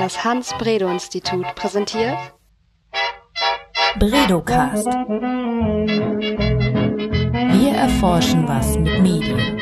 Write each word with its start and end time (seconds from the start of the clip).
Das 0.00 0.24
Hans-Bredow-Institut 0.24 1.44
präsentiert 1.56 2.16
Bredocast. 3.98 4.86
Wir 7.52 7.72
erforschen 7.72 8.48
was 8.48 8.78
mit 8.78 8.98
Medien. 9.02 9.60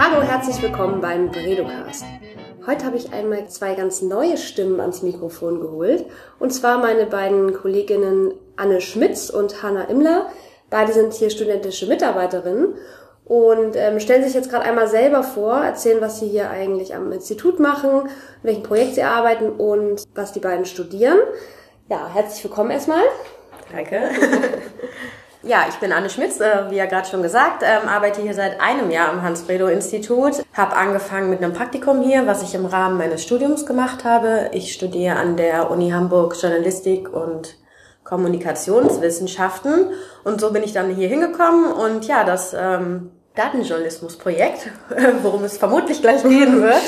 Hallo, 0.00 0.22
herzlich 0.22 0.60
willkommen 0.60 1.00
beim 1.00 1.30
Bredocast. 1.30 2.04
Heute 2.66 2.86
habe 2.86 2.96
ich 2.96 3.12
einmal 3.12 3.48
zwei 3.48 3.76
ganz 3.76 4.02
neue 4.02 4.36
Stimmen 4.36 4.80
ans 4.80 5.02
Mikrofon 5.02 5.60
geholt. 5.60 6.06
Und 6.40 6.52
zwar 6.52 6.78
meine 6.78 7.06
beiden 7.06 7.54
Kolleginnen 7.54 8.34
Anne 8.56 8.80
Schmitz 8.80 9.30
und 9.30 9.62
Hanna 9.62 9.84
Immler. 9.84 10.26
Beide 10.68 10.92
sind 10.92 11.12
hier 11.12 11.30
studentische 11.30 11.86
Mitarbeiterinnen 11.86 12.74
und 13.26 13.74
ähm, 13.74 14.00
stellen 14.00 14.24
sich 14.24 14.34
jetzt 14.34 14.50
gerade 14.50 14.64
einmal 14.64 14.88
selber 14.88 15.22
vor, 15.22 15.58
erzählen, 15.58 16.00
was 16.00 16.20
sie 16.20 16.28
hier 16.28 16.48
eigentlich 16.48 16.94
am 16.94 17.10
Institut 17.12 17.58
machen, 17.58 18.02
in 18.42 18.44
welchem 18.44 18.62
Projekt 18.62 18.94
sie 18.94 19.02
arbeiten 19.02 19.50
und 19.50 20.04
was 20.14 20.32
die 20.32 20.40
beiden 20.40 20.64
studieren. 20.64 21.18
Ja, 21.88 22.08
herzlich 22.12 22.42
willkommen 22.44 22.70
erstmal. 22.70 23.02
Danke. 23.72 24.00
Ja, 25.42 25.66
ich 25.68 25.76
bin 25.76 25.92
Anne 25.92 26.10
Schmitz, 26.10 26.40
äh, 26.40 26.70
wie 26.70 26.74
ja 26.74 26.86
gerade 26.86 27.06
schon 27.06 27.22
gesagt, 27.22 27.62
ähm, 27.62 27.88
arbeite 27.88 28.20
hier 28.20 28.34
seit 28.34 28.60
einem 28.60 28.90
Jahr 28.90 29.10
am 29.10 29.22
Hans-Bredow-Institut. 29.22 30.42
Habe 30.52 30.74
angefangen 30.74 31.30
mit 31.30 31.40
einem 31.40 31.52
Praktikum 31.52 32.02
hier, 32.02 32.26
was 32.26 32.42
ich 32.42 32.56
im 32.56 32.66
Rahmen 32.66 32.98
meines 32.98 33.22
Studiums 33.22 33.64
gemacht 33.64 34.02
habe. 34.02 34.50
Ich 34.52 34.72
studiere 34.72 35.14
an 35.14 35.36
der 35.36 35.70
Uni 35.70 35.90
Hamburg 35.90 36.34
Journalistik 36.40 37.12
und 37.12 37.54
Kommunikationswissenschaften 38.02 39.92
und 40.24 40.40
so 40.40 40.52
bin 40.52 40.64
ich 40.64 40.72
dann 40.72 40.90
hier 40.90 41.08
hingekommen 41.08 41.72
und 41.72 42.08
ja, 42.08 42.24
das 42.24 42.52
ähm, 42.58 43.12
Datenjournalismusprojekt, 43.36 44.70
worum 45.22 45.44
es 45.44 45.58
vermutlich 45.58 46.00
gleich 46.00 46.22
gehen 46.22 46.62
wird. 46.62 46.82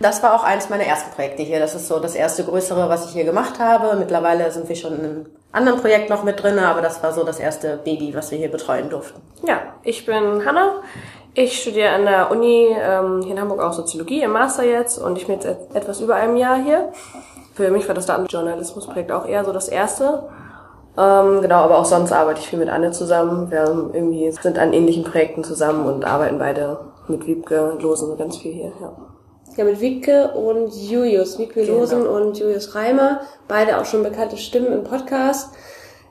Das 0.00 0.22
war 0.22 0.34
auch 0.34 0.44
eines 0.44 0.70
meiner 0.70 0.84
ersten 0.84 1.10
Projekte 1.12 1.42
hier. 1.42 1.60
Das 1.60 1.74
ist 1.74 1.86
so 1.86 1.98
das 2.00 2.14
erste 2.14 2.42
größere, 2.44 2.88
was 2.88 3.06
ich 3.06 3.12
hier 3.12 3.24
gemacht 3.24 3.58
habe. 3.58 3.96
Mittlerweile 3.98 4.50
sind 4.50 4.66
wir 4.66 4.74
schon 4.74 4.94
in 4.94 5.04
einem 5.04 5.26
anderen 5.52 5.78
Projekt 5.78 6.08
noch 6.08 6.24
mit 6.24 6.42
drin, 6.42 6.58
aber 6.58 6.80
das 6.80 7.02
war 7.02 7.12
so 7.12 7.22
das 7.22 7.38
erste 7.38 7.76
Baby, 7.84 8.14
was 8.14 8.30
wir 8.30 8.38
hier 8.38 8.50
betreuen 8.50 8.88
durften. 8.88 9.20
Ja, 9.46 9.60
ich 9.82 10.06
bin 10.06 10.44
Hanna. 10.46 10.76
Ich 11.34 11.60
studiere 11.60 11.90
an 11.90 12.06
der 12.06 12.30
Uni 12.30 12.68
ähm, 12.70 13.20
hier 13.22 13.32
in 13.32 13.40
Hamburg 13.40 13.60
auch 13.60 13.72
Soziologie 13.74 14.22
im 14.22 14.32
Master 14.32 14.64
jetzt 14.64 14.98
und 14.98 15.16
ich 15.16 15.26
bin 15.26 15.36
jetzt 15.36 15.46
etwas 15.74 16.00
über 16.00 16.14
einem 16.16 16.36
Jahr 16.36 16.56
hier. 16.56 16.92
Für 17.54 17.70
mich 17.70 17.86
war 17.86 17.94
das 17.94 18.06
Datenjournalismusprojekt 18.06 19.12
auch 19.12 19.26
eher 19.26 19.44
so 19.44 19.52
das 19.52 19.68
erste. 19.68 20.24
Ähm, 21.00 21.40
genau, 21.40 21.62
aber 21.62 21.78
auch 21.78 21.84
sonst 21.86 22.12
arbeite 22.12 22.40
ich 22.40 22.48
viel 22.48 22.58
mit 22.58 22.68
Anne 22.68 22.90
zusammen. 22.90 23.50
Wir 23.50 23.62
haben 23.62 23.94
irgendwie 23.94 24.30
sind 24.32 24.58
an 24.58 24.74
ähnlichen 24.74 25.04
Projekten 25.04 25.42
zusammen 25.42 25.86
und 25.86 26.04
arbeiten 26.04 26.38
beide 26.38 26.78
mit 27.08 27.26
Wiebke 27.26 27.78
Losen 27.80 28.18
ganz 28.18 28.36
viel 28.36 28.52
hier. 28.52 28.72
Ja. 28.80 28.92
Ja, 29.56 29.64
mit 29.64 29.80
Wiebke 29.80 30.30
und 30.32 30.74
Julius, 30.74 31.38
Wiebke 31.38 31.64
Genau. 31.64 31.78
Losen 31.80 32.06
und 32.06 32.38
Julius 32.38 32.74
Reimer, 32.74 33.20
beide 33.48 33.78
auch 33.78 33.84
schon 33.84 34.02
bekannte 34.02 34.36
Stimmen 34.36 34.72
im 34.72 34.84
Podcast. 34.84 35.50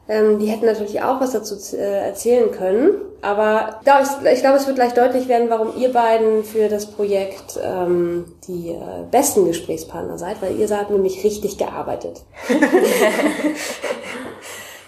Ähm, 0.08 0.40
die 0.40 0.48
hätten 0.48 0.66
natürlich 0.66 1.04
auch 1.04 1.22
was 1.22 1.32
dazu 1.32 1.56
äh, 1.78 2.08
erzählen 2.08 2.52
können. 2.52 2.90
Aber 3.22 3.78
ich 3.80 3.86
glaube, 3.86 4.04
ich, 4.04 4.32
ich 4.34 4.40
glaube, 4.42 4.58
es 4.58 4.66
wird 4.66 4.76
gleich 4.76 4.94
deutlich 4.94 5.28
werden, 5.28 5.50
warum 5.50 5.78
ihr 5.78 5.94
beiden 5.94 6.44
für 6.44 6.68
das 6.68 6.88
Projekt 6.88 7.60
ähm, 7.64 8.26
die 8.48 8.72
äh, 8.72 9.04
besten 9.12 9.46
Gesprächspartner 9.46 10.18
seid, 10.18 10.42
weil 10.42 10.58
ihr 10.58 10.68
seid 10.68 10.90
nämlich 10.90 11.24
richtig 11.24 11.58
gearbeitet. 11.58 12.24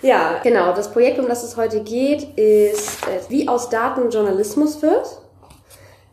ja, 0.01 0.39
genau. 0.43 0.73
Das 0.73 0.91
Projekt, 0.91 1.19
um 1.19 1.27
das 1.27 1.43
es 1.43 1.57
heute 1.57 1.81
geht, 1.81 2.37
ist, 2.37 3.07
äh, 3.07 3.19
wie 3.29 3.47
aus 3.47 3.69
Daten 3.69 4.09
Journalismus 4.09 4.81
wird. 4.81 5.21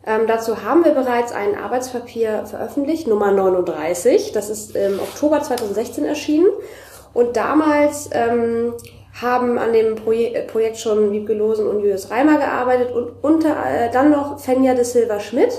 Ähm, 0.07 0.27
dazu 0.27 0.63
haben 0.63 0.85
wir 0.85 0.93
bereits 0.93 1.33
ein 1.33 1.55
Arbeitspapier 1.55 2.47
veröffentlicht, 2.47 3.07
Nummer 3.07 3.31
39. 3.31 4.33
Das 4.33 4.49
ist 4.49 4.75
im 4.75 4.99
Oktober 5.01 5.43
2016 5.43 6.05
erschienen. 6.05 6.49
Und 7.13 7.37
damals 7.37 8.09
ähm, 8.13 8.75
haben 9.21 9.59
an 9.59 9.73
dem 9.73 9.97
Proje 9.97 10.35
äh, 10.35 10.47
Projekt 10.47 10.79
schon 10.79 11.13
Wiebke 11.13 11.35
Losen 11.35 11.67
und 11.67 11.81
Julius 11.81 12.11
Reimer 12.11 12.39
gearbeitet 12.39 12.93
und 12.93 13.23
unter 13.23 13.51
äh, 13.51 13.91
dann 13.91 14.11
noch 14.11 14.39
Fenja 14.39 14.75
de 14.75 14.85
Silva 14.85 15.21
Schmidt. 15.21 15.53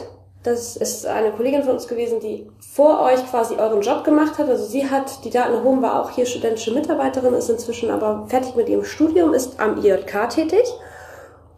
Das 0.43 0.77
ist 0.77 1.05
eine 1.05 1.31
Kollegin 1.31 1.63
von 1.63 1.73
uns 1.73 1.87
gewesen, 1.87 2.21
die 2.21 2.47
vor 2.59 3.01
euch 3.01 3.29
quasi 3.29 3.55
euren 3.55 3.81
Job 3.81 4.05
gemacht 4.05 4.37
hat. 4.37 4.47
Also 4.47 4.65
sie 4.65 4.89
hat 4.89 5.25
die 5.25 5.29
Daten 5.29 5.53
erhoben, 5.53 5.81
war 5.81 6.01
auch 6.01 6.11
hier 6.11 6.25
studentische 6.25 6.73
Mitarbeiterin, 6.73 7.33
ist 7.33 7.49
inzwischen 7.49 7.91
aber 7.91 8.25
fertig 8.29 8.55
mit 8.55 8.69
ihrem 8.69 8.85
Studium, 8.85 9.33
ist 9.33 9.59
am 9.59 9.83
IJK 9.83 10.29
tätig. 10.29 10.63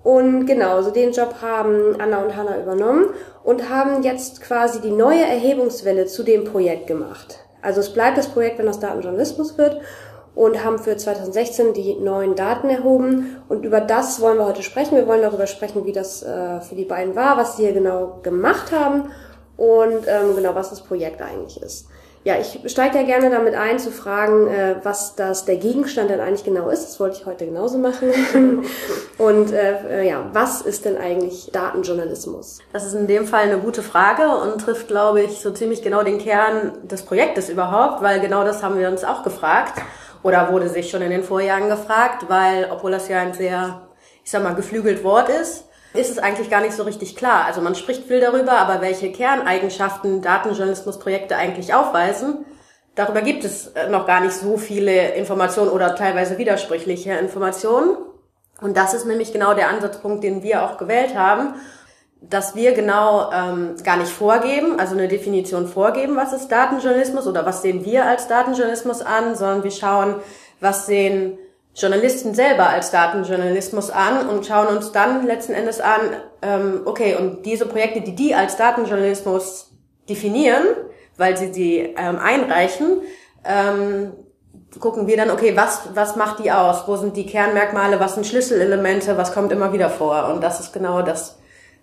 Und 0.04 0.48
genau, 0.48 0.82
so 0.82 0.90
den 0.90 1.12
Job 1.12 1.36
haben 1.44 1.96
Anna 2.02 2.24
und 2.24 2.36
Hanna 2.36 2.60
übernommen 2.60 3.12
und 3.44 3.70
haben 3.70 4.02
jetzt 4.02 4.42
quasi 4.42 4.82
die 4.82 4.90
neue 4.90 5.24
Erhebungswelle 5.24 6.08
zu 6.08 6.24
dem 6.24 6.44
Projekt 6.44 6.88
gemacht. 6.88 7.38
Also 7.62 7.82
es 7.82 7.94
bleibt 7.94 8.18
das 8.18 8.30
Projekt, 8.30 8.58
wenn 8.58 8.66
das 8.66 8.80
Datenjournalismus 8.80 9.60
wird 9.60 9.80
und 10.36 10.64
haben 10.64 10.80
für 10.80 10.96
2016 10.96 11.74
die 11.74 11.96
neuen 11.96 12.36
Daten 12.36 12.70
erhoben. 12.70 13.38
Und 13.50 13.66
über 13.66 13.82
das 13.82 14.22
wollen 14.22 14.38
wir 14.38 14.46
heute 14.46 14.64
sprechen. 14.64 14.96
Wir 14.96 15.08
wollen 15.08 15.22
darüber 15.22 15.48
sprechen, 15.48 15.86
wie 15.86 15.92
das 15.92 16.24
äh, 16.24 16.62
für 16.62 16.76
die 16.76 16.86
beiden 16.86 17.16
war, 17.16 17.38
was 17.38 17.58
sie 17.58 17.64
hier 17.64 17.74
genau 17.74 18.20
gemacht 18.24 18.72
haben 18.72 19.10
und 19.58 20.08
ähm, 20.08 20.36
genau, 20.36 20.56
was 20.56 20.70
das 20.70 20.82
Projekt 20.82 21.22
eigentlich 21.22 21.62
ist. 21.62 21.88
Ja, 22.24 22.36
ich 22.40 22.60
steige 22.72 23.00
ja 23.00 23.04
gerne 23.04 23.32
damit 23.32 23.56
ein, 23.56 23.80
zu 23.80 23.90
fragen, 23.90 24.48
äh, 24.48 24.76
was 24.84 25.16
das 25.16 25.46
der 25.46 25.56
Gegenstand 25.56 26.12
denn 26.12 26.20
eigentlich 26.20 26.44
genau 26.44 26.70
ist. 26.70 26.84
Das 26.84 27.00
wollte 27.00 27.18
ich 27.18 27.26
heute 27.26 27.48
genauso 27.48 27.80
machen. 27.80 28.12
und 29.18 29.52
äh, 29.52 30.02
äh, 30.02 30.08
ja, 30.08 30.30
was 30.32 30.62
ist 30.62 30.86
denn 30.86 30.98
eigentlich 30.98 31.50
Datenjournalismus? 31.52 32.60
Das 32.74 32.86
ist 32.86 32.94
in 32.94 33.08
dem 33.08 33.26
Fall 33.26 33.46
eine 33.46 33.58
gute 33.58 33.82
Frage 33.82 34.30
und 34.30 34.62
trifft, 34.62 34.88
glaube 34.88 35.22
ich, 35.22 35.40
so 35.42 35.50
ziemlich 35.50 35.82
genau 35.82 36.04
den 36.04 36.20
Kern 36.20 36.74
des 36.84 37.02
Projektes 37.02 37.50
überhaupt, 37.50 38.04
weil 38.04 38.20
genau 38.20 38.44
das 38.44 38.62
haben 38.62 38.78
wir 38.78 38.88
uns 38.88 39.04
auch 39.04 39.24
gefragt 39.24 39.82
oder 40.24 40.52
wurde 40.52 40.70
sich 40.70 40.90
schon 40.90 41.02
in 41.02 41.12
den 41.12 41.24
Vorjahren 41.24 41.70
gefragt, 41.70 42.26
weil, 42.28 42.70
obwohl 42.72 42.92
das 42.92 43.08
ja 43.08 43.20
ein 43.20 43.34
sehr, 43.34 43.88
ich 44.24 44.32
sag 44.32 44.44
mal, 44.44 44.56
geflügelt 44.56 45.04
Wort 45.04 45.30
ist, 45.30 45.66
ist 45.94 46.10
es 46.10 46.20
eigentlich 46.20 46.50
gar 46.50 46.62
nicht 46.62 46.74
so 46.74 46.84
richtig 46.84 47.16
klar. 47.16 47.46
Also 47.46 47.62
man 47.62 47.76
spricht 47.76 48.06
viel 48.06 48.22
darüber, 48.22 48.54
aber 48.54 48.82
welche 48.82 49.12
Kerneigenschaften 49.12 50.22
Datenjournalismusprojekte 50.22 51.36
eigentlich 51.36 51.74
aufweisen, 51.74 52.46
darüber 52.96 53.22
gibt 53.22 53.44
es 53.44 53.68
äh, 53.68 53.90
noch 53.90 54.06
gar 54.08 54.22
nicht 54.22 54.34
so 54.34 54.58
viele 54.58 55.16
Informationen 55.16 55.70
oder 55.70 55.96
teilweise 55.96 56.38
widersprüchliche 56.38 57.14
Informationen. 57.14 57.98
Und 58.62 58.78
das 58.78 58.94
ist 58.94 59.06
nämlich 59.06 59.34
genau 59.34 59.54
der 59.54 59.70
Ansatzpunkt, 59.70 60.24
den 60.24 60.44
wir 60.44 60.64
auch 60.64 60.78
gewählt 60.78 61.16
haben, 61.16 61.56
dass 62.22 62.56
wir 62.56 62.74
genau 62.74 63.32
ähm, 63.32 63.76
gar 63.84 63.98
nicht 63.98 64.12
vorgeben, 64.12 64.80
also 64.80 64.96
eine 64.96 65.08
Definition 65.08 65.68
vorgeben, 65.68 66.16
was 66.16 66.34
ist 66.34 66.50
Datenjournalismus 66.50 67.26
oder 67.28 67.46
was 67.46 67.64
sehen 67.64 67.84
wir 67.84 68.06
als 68.06 68.28
Datenjournalismus 68.28 69.02
an, 69.02 69.36
sondern 69.36 69.64
wir 69.64 69.72
schauen, 69.72 70.16
was 70.60 70.86
sehen 70.86 71.40
Journalisten 71.74 72.36
selber 72.36 72.70
als 72.70 72.92
Datenjournalismus 72.92 73.90
an 73.90 74.28
und 74.30 74.46
schauen 74.46 74.68
uns 74.68 74.92
dann 74.92 75.26
letzten 75.26 75.54
Endes 75.54 75.80
an, 75.80 76.02
ähm, 76.42 76.82
okay, 76.86 77.16
und 77.16 77.46
diese 77.46 77.66
Projekte, 77.66 78.02
die 78.02 78.16
die 78.16 78.36
als 78.36 78.56
Datenjournalismus 78.58 79.72
definieren, 80.08 80.64
weil 81.18 81.38
sie 81.38 81.54
sie 81.54 81.78
ähm, 81.98 82.20
einreichen, 82.20 83.02
ähm, 83.46 84.12
gucken 84.80 85.08
wir 85.08 85.18
dann, 85.18 85.32
okay, 85.32 85.56
was, 85.56 85.90
was 85.94 86.16
macht 86.16 86.44
die 86.44 86.52
aus? 86.52 86.88
Wo 86.88 86.98
sind 86.98 87.18
die 87.18 87.26
Kernmerkmale? 87.26 88.00
Was 88.00 88.16
sind 88.16 88.28
Schlüsselelemente? 88.28 89.18
Was 89.18 89.34
kommt 89.34 89.52
immer 89.52 89.74
wieder 89.74 89.90
vor? 89.90 90.30
Und 90.30 90.42
das 90.42 90.60
ist 90.60 90.74
genau 90.74 91.02
das, 91.02 91.38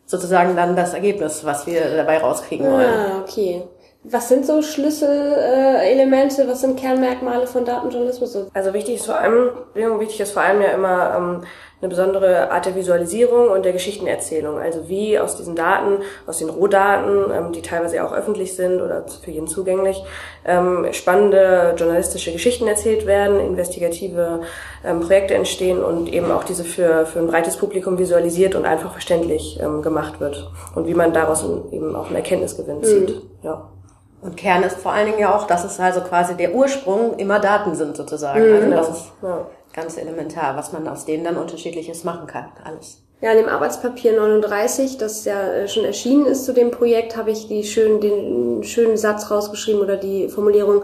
sozusagen 0.08 0.56
dann 0.56 0.74
das 0.74 0.94
Ergebnis, 0.94 1.44
was 1.44 1.66
wir 1.66 1.96
dabei 1.96 2.18
rauskriegen 2.18 2.66
wollen. 2.66 2.88
Ah, 2.88 3.20
okay. 3.22 3.62
Was 4.04 4.28
sind 4.28 4.46
so 4.46 4.62
Schlüsselelemente, 4.62 6.46
was 6.48 6.60
sind 6.62 6.78
Kernmerkmale 6.78 7.46
von 7.46 7.64
Datenjournalismus? 7.64 8.32
So- 8.32 8.46
Also 8.54 8.72
wichtig 8.72 8.94
ist 8.96 9.06
vor 9.06 9.16
allem, 9.18 9.50
wichtig 9.74 10.20
ist 10.20 10.32
vor 10.32 10.42
allem 10.42 10.62
ja 10.62 10.68
immer 10.68 11.14
ähm, 11.16 11.40
eine 11.80 11.88
besondere 11.90 12.50
Art 12.50 12.64
der 12.66 12.74
Visualisierung 12.74 13.48
und 13.50 13.64
der 13.64 13.72
Geschichtenerzählung. 13.72 14.58
Also 14.58 14.88
wie 14.88 15.18
aus 15.18 15.36
diesen 15.36 15.56
Daten, 15.56 15.98
aus 16.26 16.38
den 16.38 16.48
Rohdaten, 16.48 17.24
ähm, 17.32 17.52
die 17.52 17.60
teilweise 17.60 17.96
ja 17.96 18.06
auch 18.06 18.12
öffentlich 18.12 18.54
sind 18.56 18.80
oder 18.80 19.04
für 19.22 19.30
jeden 19.30 19.46
zugänglich, 19.48 20.02
ähm, 20.46 20.86
spannende 20.92 21.74
journalistische 21.76 22.32
Geschichten 22.32 22.66
erzählt 22.66 23.04
werden, 23.04 23.38
investigative 23.40 24.40
ähm, 24.86 25.00
Projekte 25.00 25.34
entstehen 25.34 25.82
und 25.82 26.10
eben 26.12 26.30
auch 26.30 26.44
diese 26.44 26.64
für, 26.64 27.04
für 27.04 27.18
ein 27.18 27.26
breites 27.26 27.56
Publikum 27.56 27.98
visualisiert 27.98 28.54
und 28.54 28.64
einfach 28.64 28.92
verständlich 28.92 29.58
ähm, 29.62 29.82
gemacht 29.82 30.18
wird. 30.20 30.50
Und 30.74 30.86
wie 30.86 30.94
man 30.94 31.12
daraus 31.12 31.44
eben 31.72 31.94
auch 31.94 32.06
einen 32.06 32.16
Erkenntnisgewinn 32.16 32.82
zieht. 32.84 33.20
Ja. 33.42 33.70
Und 34.20 34.36
Kern 34.36 34.62
ist 34.64 34.76
vor 34.78 34.92
allen 34.92 35.06
Dingen 35.06 35.20
ja 35.20 35.34
auch, 35.36 35.46
dass 35.46 35.64
es 35.64 35.78
also 35.78 36.00
quasi 36.00 36.34
der 36.36 36.54
Ursprung 36.54 37.16
immer 37.18 37.38
Daten 37.38 37.74
sind 37.74 37.96
sozusagen. 37.96 38.40
Also 38.52 38.70
das 38.70 38.88
ist 38.98 39.04
Ja. 39.22 39.46
ganz 39.72 39.96
elementar, 39.96 40.56
was 40.56 40.72
man 40.72 40.88
aus 40.88 41.04
denen 41.04 41.24
dann 41.24 41.36
unterschiedliches 41.36 42.02
machen 42.04 42.26
kann. 42.26 42.46
Alles. 42.64 42.98
Ja, 43.20 43.32
in 43.32 43.38
dem 43.38 43.48
Arbeitspapier 43.48 44.16
39, 44.16 44.96
das 44.98 45.24
ja 45.24 45.40
äh, 45.42 45.68
schon 45.68 45.84
erschienen 45.84 46.26
ist 46.26 46.44
zu 46.44 46.52
dem 46.52 46.70
Projekt, 46.70 47.16
habe 47.16 47.30
ich 47.32 47.48
die 47.48 47.64
schön, 47.64 48.00
den 48.00 48.62
schönen 48.64 48.96
Satz 48.96 49.30
rausgeschrieben 49.30 49.80
oder 49.80 49.96
die 49.96 50.28
Formulierung, 50.28 50.82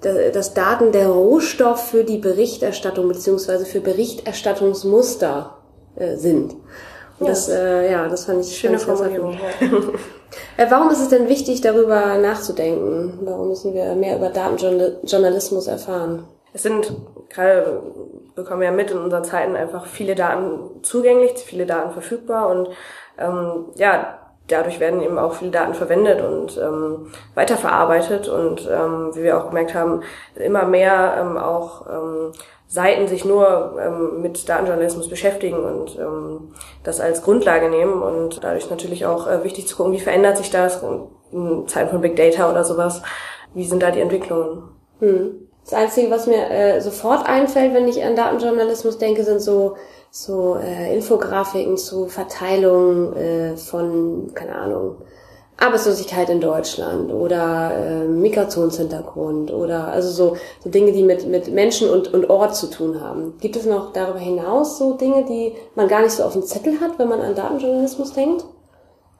da- 0.00 0.30
dass 0.30 0.54
Daten 0.54 0.90
der 0.92 1.08
Rohstoff 1.08 1.90
für 1.90 2.02
die 2.04 2.18
Berichterstattung 2.18 3.06
beziehungsweise 3.08 3.66
für 3.66 3.80
Berichterstattungsmuster 3.80 5.56
äh, 5.96 6.16
sind. 7.20 7.30
Das, 7.30 7.48
äh, 7.48 7.90
ja, 7.90 8.08
das 8.08 8.24
fand 8.24 8.44
ich 8.44 8.58
Schöne 8.58 8.78
Formulierung. 8.78 9.38
treffend. 9.38 9.94
Äh, 10.56 10.66
Warum 10.70 10.90
ist 10.90 11.00
es 11.00 11.08
denn 11.08 11.28
wichtig, 11.28 11.60
darüber 11.60 12.16
nachzudenken? 12.18 13.18
Warum 13.22 13.48
müssen 13.48 13.74
wir 13.74 13.94
mehr 13.96 14.16
über 14.16 14.28
Datenjournalismus 14.28 15.66
erfahren? 15.66 16.24
Es 16.52 16.62
sind 16.62 16.92
gerade 17.28 17.82
bekommen 18.34 18.60
wir 18.60 18.66
ja 18.68 18.72
mit 18.72 18.90
in 18.90 18.98
unseren 18.98 19.24
Zeiten 19.24 19.56
einfach 19.56 19.86
viele 19.86 20.14
Daten 20.14 20.82
zugänglich, 20.82 21.32
viele 21.38 21.66
Daten 21.66 21.92
verfügbar 21.92 22.48
und 22.48 22.68
ähm, 23.18 23.66
ja, 23.76 24.18
dadurch 24.48 24.80
werden 24.80 25.00
eben 25.00 25.18
auch 25.18 25.34
viele 25.34 25.50
Daten 25.50 25.74
verwendet 25.74 26.20
und 26.20 26.58
ähm, 26.58 27.12
weiterverarbeitet 27.34 28.28
und 28.28 28.68
ähm, 28.70 29.10
wie 29.14 29.22
wir 29.22 29.38
auch 29.38 29.48
gemerkt 29.48 29.74
haben, 29.74 30.02
immer 30.34 30.64
mehr 30.64 31.16
ähm, 31.20 31.36
auch 31.36 31.86
ähm, 31.86 32.32
Seiten 32.70 33.08
sich 33.08 33.24
nur 33.24 33.76
ähm, 33.84 34.22
mit 34.22 34.48
Datenjournalismus 34.48 35.08
beschäftigen 35.08 35.58
und 35.58 35.98
ähm, 35.98 36.52
das 36.84 37.00
als 37.00 37.22
Grundlage 37.22 37.68
nehmen 37.68 38.00
und 38.00 38.44
dadurch 38.44 38.70
natürlich 38.70 39.06
auch 39.06 39.26
äh, 39.26 39.42
wichtig 39.42 39.66
zu 39.66 39.76
gucken, 39.76 39.92
wie 39.92 39.98
verändert 39.98 40.36
sich 40.36 40.50
das 40.50 40.80
in 41.32 41.66
Zeiten 41.66 41.90
von 41.90 42.00
Big 42.00 42.14
Data 42.14 42.48
oder 42.48 42.62
sowas, 42.62 43.02
wie 43.54 43.64
sind 43.64 43.82
da 43.82 43.90
die 43.90 44.00
Entwicklungen. 44.00 44.62
Hm. 45.00 45.48
Das 45.64 45.74
Einzige, 45.74 46.12
was 46.12 46.28
mir 46.28 46.48
äh, 46.48 46.80
sofort 46.80 47.26
einfällt, 47.26 47.74
wenn 47.74 47.88
ich 47.88 48.04
an 48.04 48.14
Datenjournalismus 48.14 48.98
denke, 48.98 49.24
sind 49.24 49.40
so 49.40 49.74
so 50.10 50.56
äh, 50.56 50.94
Infografiken 50.94 51.76
zu 51.76 52.06
Verteilung 52.06 53.14
äh, 53.14 53.56
von, 53.56 54.32
keine 54.34 54.56
Ahnung, 54.56 54.96
Arbeitslosigkeit 55.60 56.30
in 56.30 56.40
Deutschland 56.40 57.12
oder 57.12 57.72
äh, 57.74 58.04
Migrationshintergrund 58.06 59.52
oder 59.52 59.88
also 59.88 60.10
so, 60.10 60.36
so 60.64 60.70
Dinge, 60.70 60.92
die 60.92 61.02
mit, 61.02 61.26
mit 61.26 61.52
Menschen 61.52 61.90
und, 61.90 62.12
und 62.14 62.30
Ort 62.30 62.56
zu 62.56 62.68
tun 62.68 63.00
haben. 63.00 63.34
Gibt 63.40 63.56
es 63.56 63.66
noch 63.66 63.92
darüber 63.92 64.18
hinaus 64.18 64.78
so 64.78 64.94
Dinge, 64.94 65.24
die 65.26 65.54
man 65.74 65.86
gar 65.86 66.00
nicht 66.00 66.12
so 66.12 66.24
auf 66.24 66.32
dem 66.32 66.42
Zettel 66.42 66.80
hat, 66.80 66.98
wenn 66.98 67.08
man 67.08 67.20
an 67.20 67.34
Datenjournalismus 67.34 68.14
denkt? 68.14 68.44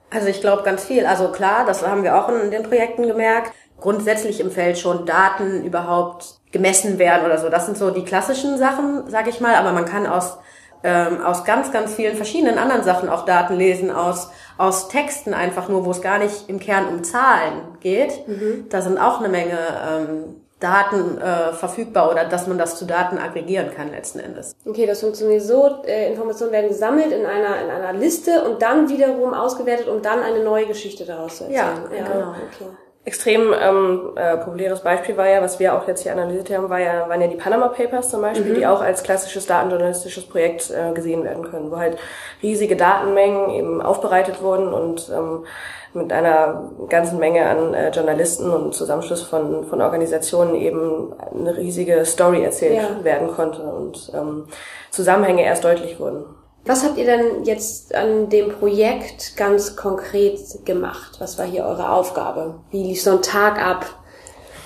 Also 0.09 0.27
ich 0.27 0.41
glaube 0.41 0.63
ganz 0.63 0.83
viel. 0.83 1.05
Also 1.05 1.27
klar, 1.29 1.63
das 1.65 1.87
haben 1.87 2.03
wir 2.03 2.17
auch 2.17 2.27
in 2.29 2.49
den 2.49 2.63
Projekten 2.63 3.03
gemerkt. 3.03 3.51
Grundsätzlich 3.79 4.39
im 4.39 4.51
Feld 4.51 4.79
schon 4.79 5.05
Daten 5.05 5.63
überhaupt 5.63 6.39
gemessen 6.51 6.97
werden 6.97 7.25
oder 7.25 7.37
so. 7.37 7.49
Das 7.49 7.67
sind 7.67 7.77
so 7.77 7.91
die 7.91 8.03
klassischen 8.03 8.57
Sachen, 8.57 9.09
sage 9.09 9.29
ich 9.29 9.41
mal. 9.41 9.55
Aber 9.55 9.71
man 9.71 9.85
kann 9.85 10.07
aus 10.07 10.37
ähm, 10.83 11.21
aus 11.21 11.43
ganz, 11.43 11.71
ganz 11.71 11.93
vielen 11.93 12.15
verschiedenen 12.15 12.57
anderen 12.57 12.83
Sachen 12.83 13.09
auch 13.09 13.25
Daten 13.25 13.55
lesen, 13.55 13.91
aus, 13.91 14.31
aus 14.61 14.87
Texten 14.87 15.33
einfach 15.33 15.69
nur, 15.69 15.85
wo 15.85 15.91
es 15.91 16.01
gar 16.01 16.19
nicht 16.19 16.47
im 16.47 16.59
Kern 16.59 16.87
um 16.87 17.03
Zahlen 17.03 17.77
geht. 17.79 18.27
Mhm. 18.27 18.65
Da 18.69 18.81
sind 18.81 18.97
auch 18.97 19.19
eine 19.19 19.29
Menge 19.29 19.57
ähm, 19.57 20.23
Daten 20.59 21.17
äh, 21.17 21.53
verfügbar 21.53 22.11
oder 22.11 22.25
dass 22.25 22.45
man 22.45 22.59
das 22.59 22.77
zu 22.77 22.85
Daten 22.85 23.17
aggregieren 23.17 23.71
kann 23.75 23.89
letzten 23.89 24.19
Endes. 24.19 24.55
Okay, 24.65 24.85
das 24.85 24.99
funktioniert 24.99 25.41
so, 25.41 25.81
äh, 25.85 26.11
Informationen 26.11 26.51
werden 26.51 26.69
gesammelt 26.69 27.11
in 27.11 27.25
einer, 27.25 27.61
in 27.63 27.69
einer 27.71 27.93
Liste 27.93 28.43
und 28.43 28.61
dann 28.61 28.87
wiederum 28.87 29.33
ausgewertet, 29.33 29.87
um 29.87 30.03
dann 30.03 30.21
eine 30.21 30.43
neue 30.43 30.67
Geschichte 30.67 31.05
daraus 31.05 31.37
zu 31.37 31.45
erzählen. 31.45 31.89
Ja, 31.89 31.97
ja 31.97 32.13
genau. 32.13 32.29
Okay 32.29 32.69
extrem 33.03 33.53
ähm, 33.59 34.11
äh, 34.15 34.37
populäres 34.37 34.81
Beispiel 34.81 35.17
war 35.17 35.27
ja, 35.27 35.41
was 35.41 35.59
wir 35.59 35.73
auch 35.73 35.87
jetzt 35.87 36.03
hier 36.03 36.11
analysiert 36.11 36.51
haben, 36.51 36.69
war 36.69 36.79
ja, 36.79 37.09
waren 37.09 37.21
ja 37.21 37.27
die 37.27 37.35
Panama 37.35 37.69
Papers 37.69 38.11
zum 38.11 38.21
Beispiel, 38.21 38.51
mhm. 38.51 38.55
die 38.55 38.67
auch 38.67 38.81
als 38.81 39.01
klassisches 39.01 39.47
datenjournalistisches 39.47 40.27
Projekt 40.27 40.69
äh, 40.69 40.93
gesehen 40.93 41.23
werden 41.23 41.43
können, 41.43 41.71
wo 41.71 41.77
halt 41.77 41.97
riesige 42.43 42.75
Datenmengen 42.75 43.49
eben 43.49 43.81
aufbereitet 43.81 44.43
wurden 44.43 44.71
und 44.71 45.09
ähm, 45.09 45.45
mit 45.93 46.13
einer 46.13 46.71
ganzen 46.89 47.17
Menge 47.17 47.45
an 47.47 47.73
äh, 47.73 47.89
Journalisten 47.89 48.49
und 48.51 48.75
Zusammenschluss 48.75 49.23
von, 49.23 49.65
von 49.65 49.81
Organisationen 49.81 50.55
eben 50.55 51.11
eine 51.33 51.57
riesige 51.57 52.05
Story 52.05 52.43
erzählt 52.43 52.77
ja. 52.77 53.03
werden 53.03 53.29
konnte 53.29 53.63
und 53.63 54.11
ähm, 54.13 54.45
Zusammenhänge 54.91 55.43
erst 55.43 55.63
deutlich 55.63 55.99
wurden. 55.99 56.23
Was 56.65 56.83
habt 56.83 56.97
ihr 56.97 57.05
denn 57.05 57.43
jetzt 57.43 57.95
an 57.95 58.29
dem 58.29 58.51
Projekt 58.51 59.35
ganz 59.35 59.75
konkret 59.75 60.39
gemacht? 60.63 61.17
Was 61.19 61.39
war 61.39 61.45
hier 61.45 61.65
eure 61.65 61.91
Aufgabe? 61.91 62.59
Wie 62.69 62.83
lief 62.83 63.01
so 63.01 63.11
ein 63.11 63.21
Tag 63.21 63.59
ab? 63.59 63.85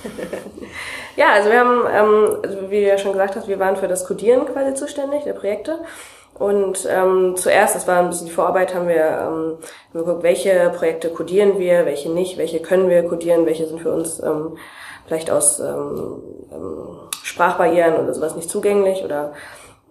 ja, 1.15 1.31
also 1.33 1.49
wir 1.49 1.59
haben, 1.59 1.83
ähm, 1.91 2.37
also 2.43 2.69
wie 2.69 2.81
du 2.81 2.87
ja 2.87 2.97
schon 2.97 3.13
gesagt 3.13 3.35
hast, 3.35 3.47
wir 3.47 3.59
waren 3.59 3.77
für 3.77 3.87
das 3.87 4.05
Codieren 4.05 4.45
quasi 4.45 4.73
zuständig, 4.73 5.23
der 5.23 5.33
Projekte. 5.33 5.79
Und 6.37 6.85
ähm, 6.91 7.35
zuerst, 7.37 7.75
das 7.75 7.87
war 7.87 7.99
ein 7.99 8.09
bisschen 8.09 8.27
die 8.27 8.33
Vorarbeit, 8.33 8.75
haben 8.75 8.89
wir 8.89 9.05
ähm, 9.05 9.57
geguckt, 9.93 10.21
welche 10.21 10.69
Projekte 10.75 11.09
codieren 11.09 11.59
wir, 11.59 11.85
welche 11.85 12.11
nicht, 12.11 12.37
welche 12.37 12.59
können 12.59 12.89
wir 12.89 13.03
codieren, 13.07 13.45
welche 13.45 13.65
sind 13.67 13.79
für 13.79 13.93
uns 13.93 14.21
ähm, 14.21 14.57
vielleicht 15.07 15.31
aus 15.31 15.61
ähm, 15.61 16.21
ähm, 16.51 16.97
Sprachbarrieren 17.23 17.95
oder 17.95 18.13
sowas 18.13 18.35
nicht 18.35 18.49
zugänglich 18.49 19.05
oder 19.05 19.31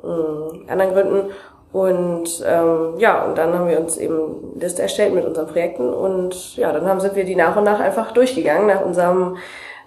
ähm, 0.02 0.66
anderen 0.68 0.92
Gründen. 0.92 1.30
Und 1.74 2.40
ähm, 2.46 2.94
ja, 2.98 3.24
und 3.24 3.36
dann 3.36 3.52
haben 3.52 3.66
wir 3.66 3.80
uns 3.80 3.96
eben 3.96 4.54
Liste 4.54 4.82
erstellt 4.82 5.12
mit 5.12 5.24
unseren 5.24 5.48
Projekten 5.48 5.92
und 5.92 6.56
ja, 6.56 6.70
dann 6.70 6.86
haben 6.86 7.00
sind 7.00 7.16
wir 7.16 7.24
die 7.24 7.34
nach 7.34 7.56
und 7.56 7.64
nach 7.64 7.80
einfach 7.80 8.12
durchgegangen 8.12 8.68
nach 8.68 8.82
unserem 8.82 9.38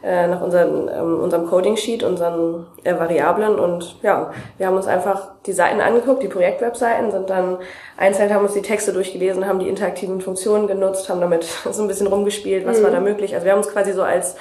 äh, 0.04 0.28
nach 0.28 0.42
unserem 0.42 0.90
ähm, 0.90 1.18
unserem 1.22 1.48
Coding 1.48 1.78
Sheet, 1.78 2.04
unseren 2.04 2.68
äh, 2.84 3.00
Variablen 3.00 3.58
und 3.58 3.96
ja, 4.04 4.32
wir 4.58 4.68
haben 4.68 4.76
uns 4.76 4.86
einfach 4.86 5.30
die 5.46 5.54
Seiten 5.54 5.80
angeguckt, 5.80 6.22
die 6.22 6.28
Projektwebseiten, 6.28 7.10
sind 7.10 7.30
dann 7.30 7.60
einzeln 7.96 8.34
haben 8.34 8.44
uns 8.44 8.54
die 8.54 8.62
Texte 8.62 8.92
durchgelesen, 8.92 9.48
haben 9.48 9.60
die 9.60 9.70
interaktiven 9.70 10.20
Funktionen 10.20 10.68
genutzt, 10.68 11.08
haben 11.08 11.22
damit 11.22 11.46
so 11.72 11.82
ein 11.82 11.88
bisschen 11.88 12.08
rumgespielt, 12.08 12.68
was 12.68 12.82
mhm. 12.82 12.84
war 12.84 12.92
da 12.92 13.00
möglich. 13.00 13.34
Also 13.34 13.46
wir 13.46 13.54
haben 13.54 13.60
uns 13.60 13.72
quasi 13.72 13.94
so 13.94 14.04
als 14.04 14.36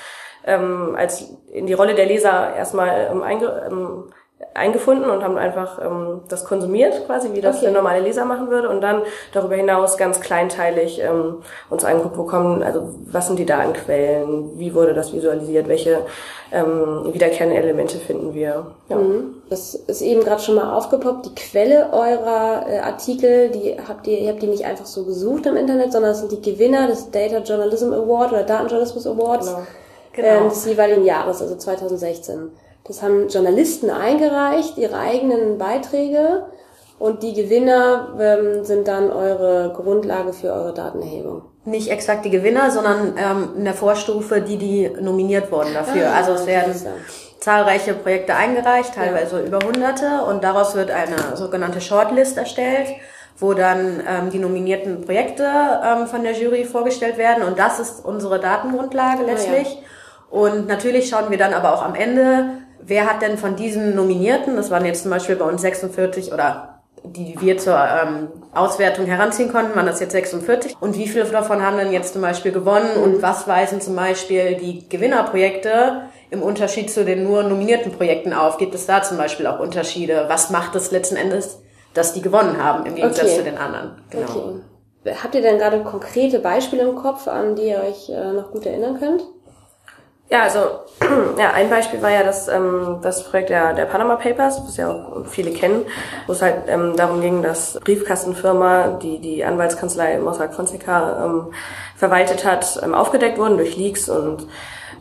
ähm, 0.44 0.96
als 0.98 1.32
in 1.52 1.68
die 1.68 1.74
Rolle 1.74 1.94
der 1.94 2.06
Leser 2.06 2.56
erstmal 2.56 3.08
ähm, 3.12 3.22
einge, 3.22 3.68
ähm, 3.70 4.10
eingefunden 4.52 5.08
und 5.08 5.22
haben 5.22 5.38
einfach 5.38 5.78
ähm, 5.82 6.20
das 6.28 6.44
konsumiert, 6.44 7.06
quasi 7.06 7.32
wie 7.32 7.40
das 7.40 7.56
okay. 7.56 7.66
der 7.66 7.74
normale 7.74 8.00
Leser 8.00 8.26
machen 8.26 8.50
würde 8.50 8.68
und 8.68 8.82
dann 8.82 9.02
darüber 9.32 9.54
hinaus 9.54 9.96
ganz 9.96 10.20
kleinteilig 10.20 11.00
ähm, 11.00 11.36
uns 11.70 11.84
angeguckt, 11.84 12.18
wo 12.18 12.24
kommen, 12.24 12.62
also 12.62 12.88
was 13.10 13.28
sind 13.28 13.38
die 13.38 13.46
Datenquellen, 13.46 14.58
wie 14.58 14.74
wurde 14.74 14.92
das 14.92 15.14
visualisiert, 15.14 15.68
welche 15.68 16.00
ähm, 16.52 17.12
wiederkehrende 17.12 17.56
Elemente 17.56 17.96
finden 17.96 18.34
wir. 18.34 18.66
Ja. 18.90 18.96
Mhm. 18.96 19.36
Das 19.48 19.74
ist 19.74 20.02
eben 20.02 20.22
gerade 20.22 20.42
schon 20.42 20.56
mal 20.56 20.74
aufgepoppt. 20.74 21.26
Die 21.26 21.34
Quelle 21.34 21.90
eurer 21.92 22.66
äh, 22.68 22.78
Artikel, 22.80 23.50
die 23.50 23.76
habt 23.88 24.06
ihr, 24.06 24.18
ihr 24.18 24.32
habt 24.32 24.42
die 24.42 24.48
nicht 24.48 24.66
einfach 24.66 24.86
so 24.86 25.04
gesucht 25.04 25.46
im 25.46 25.56
Internet, 25.56 25.92
sondern 25.92 26.10
das 26.10 26.20
sind 26.20 26.32
die 26.32 26.42
Gewinner 26.42 26.88
des 26.88 27.10
Data 27.10 27.38
Journalism 27.38 27.92
Award 27.92 28.32
oder 28.32 28.42
Datenjournalismus 28.42 29.06
Awards 29.06 29.46
genau. 29.46 29.66
Genau. 30.12 30.46
Äh, 30.46 30.48
des 30.48 30.66
jeweiligen 30.66 31.04
Jahres, 31.04 31.40
also 31.40 31.56
2016. 31.56 32.50
Das 32.86 33.02
haben 33.02 33.28
Journalisten 33.28 33.90
eingereicht, 33.90 34.78
ihre 34.78 34.98
eigenen 34.98 35.58
Beiträge 35.58 36.46
und 36.98 37.22
die 37.22 37.34
Gewinner 37.34 38.16
ähm, 38.18 38.64
sind 38.64 38.88
dann 38.88 39.10
eure 39.10 39.72
Grundlage 39.74 40.32
für 40.32 40.52
eure 40.52 40.72
Datenerhebung. 40.72 41.42
Nicht 41.64 41.90
exakt 41.90 42.24
die 42.24 42.30
Gewinner, 42.30 42.70
sondern 42.70 43.14
ähm, 43.18 43.48
in 43.58 43.64
der 43.64 43.74
Vorstufe, 43.74 44.40
die 44.40 44.56
die 44.56 44.90
nominiert 45.00 45.50
wurden 45.50 45.74
dafür. 45.74 46.10
Ah, 46.10 46.18
also 46.18 46.32
es 46.32 46.46
werden 46.46 46.74
zahlreiche 47.40 47.94
Projekte 47.94 48.34
eingereicht, 48.34 48.94
teilweise 48.94 49.40
ja. 49.40 49.46
über 49.46 49.58
hunderte 49.58 50.22
und 50.28 50.42
daraus 50.44 50.74
wird 50.74 50.90
eine 50.90 51.36
sogenannte 51.36 51.80
Shortlist 51.80 52.38
erstellt 52.38 52.88
wo 53.38 53.52
dann 53.52 54.02
ähm, 54.08 54.30
die 54.30 54.38
nominierten 54.38 55.02
Projekte 55.02 55.44
ähm, 55.44 56.06
von 56.06 56.22
der 56.22 56.32
Jury 56.32 56.64
vorgestellt 56.64 57.18
werden 57.18 57.42
und 57.42 57.58
das 57.58 57.78
ist 57.78 58.04
unsere 58.04 58.40
Datengrundlage 58.40 59.24
letztlich. 59.24 59.68
Oh 60.30 60.36
ja. 60.36 60.42
Und 60.42 60.68
natürlich 60.68 61.08
schauen 61.08 61.30
wir 61.30 61.38
dann 61.38 61.54
aber 61.54 61.74
auch 61.74 61.82
am 61.82 61.94
Ende, 61.94 62.62
wer 62.86 63.06
hat 63.06 63.22
denn 63.22 63.38
von 63.38 63.56
diesen 63.56 63.94
Nominierten, 63.94 64.56
das 64.56 64.70
waren 64.70 64.84
jetzt 64.84 65.02
zum 65.02 65.10
Beispiel 65.10 65.36
bei 65.36 65.44
uns 65.44 65.62
46 65.62 66.32
oder 66.32 66.76
die 67.04 67.40
wir 67.40 67.58
zur 67.58 67.76
ähm, 67.76 68.28
Auswertung 68.52 69.06
heranziehen 69.06 69.52
konnten, 69.52 69.76
waren 69.76 69.86
das 69.86 70.00
jetzt 70.00 70.12
46. 70.12 70.76
Und 70.80 70.96
wie 70.96 71.06
viele 71.06 71.24
davon 71.24 71.62
haben 71.62 71.76
denn 71.76 71.92
jetzt 71.92 72.14
zum 72.14 72.22
Beispiel 72.22 72.52
gewonnen? 72.52 72.96
Und 73.02 73.22
was 73.22 73.46
weisen 73.46 73.80
zum 73.80 73.94
Beispiel 73.96 74.56
die 74.56 74.88
Gewinnerprojekte 74.88 76.02
im 76.30 76.42
Unterschied 76.42 76.90
zu 76.90 77.04
den 77.04 77.24
nur 77.24 77.42
nominierten 77.42 77.92
Projekten 77.92 78.32
auf? 78.32 78.58
Gibt 78.58 78.74
es 78.74 78.86
da 78.86 79.02
zum 79.02 79.18
Beispiel 79.18 79.46
auch 79.46 79.60
Unterschiede? 79.60 80.24
Was 80.28 80.50
macht 80.50 80.74
es 80.74 80.90
letzten 80.90 81.16
Endes, 81.16 81.60
dass 81.94 82.12
die 82.12 82.22
gewonnen 82.22 82.62
haben 82.62 82.86
im 82.86 82.94
Gegensatz 82.94 83.26
okay. 83.26 83.36
zu 83.36 83.44
den 83.44 83.58
anderen? 83.58 84.02
Genau. 84.10 84.62
Okay. 85.04 85.14
Habt 85.22 85.34
ihr 85.36 85.42
denn 85.42 85.58
gerade 85.58 85.84
konkrete 85.84 86.40
Beispiele 86.40 86.82
im 86.82 86.96
Kopf, 86.96 87.28
an 87.28 87.54
die 87.54 87.68
ihr 87.68 87.80
euch 87.80 88.08
äh, 88.08 88.32
noch 88.32 88.50
gut 88.50 88.66
erinnern 88.66 88.98
könnt? 88.98 89.22
Ja, 90.28 90.42
also 90.42 90.58
ja, 91.38 91.52
ein 91.52 91.70
Beispiel 91.70 92.02
war 92.02 92.10
ja 92.10 92.24
das, 92.24 92.48
ähm, 92.48 92.98
das 93.02 93.24
Projekt 93.24 93.50
der, 93.50 93.74
der 93.74 93.84
Panama 93.84 94.16
Papers, 94.16 94.60
was 94.64 94.76
ja 94.76 94.90
auch 94.90 95.26
viele 95.26 95.52
kennen, 95.52 95.84
wo 96.26 96.32
es 96.32 96.42
halt 96.42 96.64
ähm, 96.66 96.94
darum 96.96 97.20
ging, 97.20 97.42
dass 97.42 97.78
Briefkastenfirma, 97.84 98.98
die 99.02 99.20
die 99.20 99.44
Anwaltskanzlei 99.44 100.18
Mossack 100.18 100.54
Fonseca 100.54 101.24
ähm, 101.24 101.52
verwaltet 101.96 102.44
hat, 102.44 102.80
ähm, 102.82 102.94
aufgedeckt 102.94 103.38
wurden 103.38 103.56
durch 103.56 103.76
Leaks 103.76 104.08
und 104.08 104.48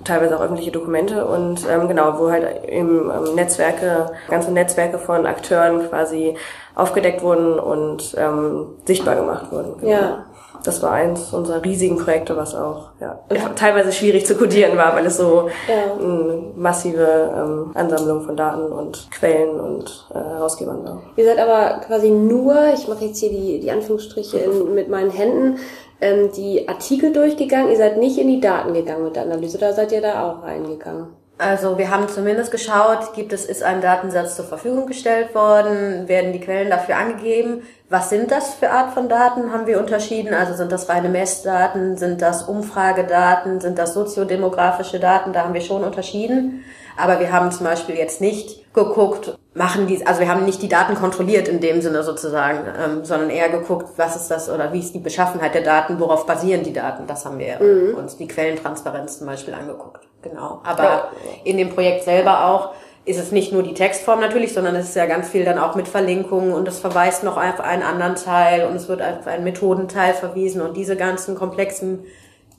teilweise 0.03 0.37
auch 0.37 0.41
öffentliche 0.41 0.71
Dokumente 0.71 1.25
und 1.25 1.65
ähm, 1.67 1.87
genau, 1.87 2.19
wo 2.19 2.29
halt 2.29 2.63
eben 2.65 3.09
ähm, 3.09 3.33
Netzwerke, 3.33 4.11
ganze 4.29 4.51
Netzwerke 4.51 4.99
von 4.99 5.25
Akteuren 5.25 5.89
quasi 5.89 6.37
aufgedeckt 6.75 7.23
wurden 7.23 7.57
und 7.57 8.15
ähm, 8.17 8.67
sichtbar 8.85 9.15
gemacht 9.15 9.51
wurden. 9.51 9.79
Genau. 9.79 9.91
Ja. 9.91 10.25
Das 10.65 10.81
war 10.81 10.91
eins 10.91 11.33
unserer 11.33 11.63
riesigen 11.63 11.97
Projekte, 11.97 12.35
was 12.35 12.55
auch 12.55 12.89
ja, 12.99 13.19
teilweise 13.55 13.91
schwierig 13.91 14.25
zu 14.25 14.35
codieren 14.35 14.77
war, 14.77 14.95
weil 14.95 15.05
es 15.05 15.17
so 15.17 15.49
ja. 15.67 15.93
eine 15.93 16.51
massive 16.55 17.31
ähm, 17.35 17.71
Ansammlung 17.73 18.23
von 18.23 18.35
Daten 18.35 18.71
und 18.71 19.09
Quellen 19.11 19.59
und 19.59 20.07
äh, 20.11 20.17
Herausgebern 20.17 20.83
war. 20.83 21.01
Ihr 21.15 21.25
seid 21.25 21.39
aber 21.39 21.81
quasi 21.85 22.09
nur, 22.09 22.73
ich 22.73 22.87
mache 22.87 23.05
jetzt 23.05 23.19
hier 23.19 23.29
die, 23.29 23.59
die 23.59 23.71
Anführungsstriche 23.71 24.37
in, 24.37 24.73
mit 24.73 24.89
meinen 24.89 25.11
Händen, 25.11 25.59
ähm, 26.01 26.31
die 26.35 26.67
Artikel 26.67 27.13
durchgegangen. 27.13 27.71
Ihr 27.71 27.77
seid 27.77 27.97
nicht 27.97 28.17
in 28.17 28.27
die 28.27 28.41
Daten 28.41 28.73
gegangen 28.73 29.05
mit 29.05 29.15
der 29.15 29.23
Analyse, 29.23 29.57
da 29.57 29.73
seid 29.73 29.91
ihr 29.91 30.01
da 30.01 30.29
auch 30.29 30.43
reingegangen. 30.43 31.07
Also 31.37 31.77
wir 31.77 31.91
haben 31.91 32.07
zumindest 32.07 32.51
geschaut, 32.51 33.13
gibt 33.13 33.33
es, 33.33 33.45
ist 33.45 33.61
ein 33.61 33.81
Datensatz 33.81 34.37
zur 34.37 34.45
Verfügung 34.45 34.87
gestellt 34.87 35.35
worden, 35.35 36.07
werden 36.07 36.31
die 36.31 36.39
Quellen 36.39 36.69
dafür 36.69 36.95
angegeben. 36.95 37.63
Was 37.89 38.09
sind 38.09 38.31
das 38.31 38.53
für 38.53 38.69
Art 38.71 38.93
von 38.93 39.09
Daten, 39.09 39.51
haben 39.51 39.67
wir 39.67 39.79
unterschieden. 39.79 40.33
Also 40.33 40.53
sind 40.53 40.71
das 40.71 40.87
reine 40.87 41.09
Messdaten, 41.09 41.97
sind 41.97 42.21
das 42.21 42.43
Umfragedaten, 42.43 43.59
sind 43.59 43.77
das 43.77 43.93
soziodemografische 43.93 44.99
Daten, 44.99 45.33
da 45.33 45.43
haben 45.43 45.53
wir 45.53 45.61
schon 45.61 45.83
unterschieden. 45.83 46.63
Aber 46.97 47.19
wir 47.19 47.33
haben 47.33 47.51
zum 47.51 47.65
Beispiel 47.65 47.95
jetzt 47.95 48.21
nicht 48.21 48.73
geguckt, 48.73 49.37
machen 49.53 49.87
die, 49.87 50.07
also 50.07 50.21
wir 50.21 50.29
haben 50.29 50.45
nicht 50.45 50.61
die 50.61 50.69
Daten 50.69 50.95
kontrolliert 50.95 51.49
in 51.49 51.59
dem 51.59 51.81
Sinne 51.81 52.03
sozusagen, 52.03 52.59
ähm, 52.81 53.03
sondern 53.03 53.29
eher 53.29 53.49
geguckt, 53.49 53.89
was 53.97 54.15
ist 54.15 54.29
das 54.29 54.49
oder 54.49 54.71
wie 54.71 54.79
ist 54.79 54.93
die 54.93 54.99
Beschaffenheit 54.99 55.53
der 55.53 55.63
Daten, 55.63 55.99
worauf 55.99 56.25
basieren 56.25 56.63
die 56.63 56.73
Daten. 56.73 57.07
Das 57.07 57.25
haben 57.25 57.39
wir 57.39 57.59
mhm. 57.59 57.95
uns 57.95 58.15
die 58.15 58.27
Quellentransparenz 58.27 59.19
zum 59.19 59.27
Beispiel 59.27 59.53
angeguckt. 59.53 60.04
Genau. 60.25 60.61
Aber 60.63 60.83
ja. 60.83 61.09
in 61.43 61.57
dem 61.57 61.69
Projekt 61.69 62.03
selber 62.03 62.45
auch 62.45 62.71
ist 63.05 63.19
es 63.19 63.31
nicht 63.31 63.51
nur 63.53 63.61
die 63.61 63.75
Textform 63.75 64.19
natürlich, 64.19 64.53
sondern 64.53 64.75
es 64.75 64.89
ist 64.89 64.95
ja 64.95 65.05
ganz 65.05 65.29
viel 65.29 65.45
dann 65.45 65.59
auch 65.59 65.75
mit 65.75 65.87
Verlinkungen 65.87 66.53
und 66.53 66.67
es 66.67 66.79
verweist 66.79 67.23
noch 67.23 67.37
auf 67.37 67.59
einen 67.59 67.83
anderen 67.83 68.15
Teil 68.15 68.65
und 68.65 68.75
es 68.75 68.89
wird 68.89 69.01
auf 69.01 69.27
einen 69.27 69.43
Methodenteil 69.43 70.15
verwiesen 70.15 70.61
und 70.61 70.75
diese 70.75 70.95
ganzen 70.95 71.35
komplexen 71.35 72.05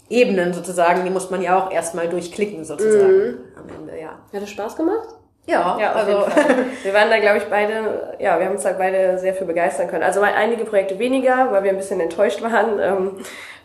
Ebenen 0.08 0.54
sozusagen, 0.54 1.04
die 1.04 1.10
muss 1.10 1.30
man 1.30 1.42
ja 1.42 1.58
auch 1.58 1.72
erstmal 1.72 2.08
durchklicken 2.08 2.64
sozusagen 2.64 3.26
mhm. 3.26 3.38
am 3.56 3.76
Ende, 3.76 4.00
ja. 4.00 4.10
Hat 4.32 4.42
es 4.42 4.50
Spaß 4.50 4.76
gemacht? 4.76 5.08
Ja, 5.46 5.76
ja 5.80 5.92
also 5.92 6.26
wir 6.84 6.94
waren 6.94 7.10
da, 7.10 7.18
glaube 7.18 7.38
ich, 7.38 7.44
beide, 7.44 8.14
ja, 8.20 8.38
wir 8.38 8.46
haben 8.46 8.54
uns 8.54 8.62
da 8.62 8.72
beide 8.72 9.18
sehr 9.18 9.34
für 9.34 9.46
begeistern 9.46 9.88
können. 9.88 10.04
Also 10.04 10.20
einige 10.20 10.64
Projekte 10.64 11.00
weniger, 11.00 11.50
weil 11.50 11.64
wir 11.64 11.70
ein 11.70 11.76
bisschen 11.76 11.98
enttäuscht 11.98 12.40
waren. 12.40 12.78
Ähm, 12.78 13.10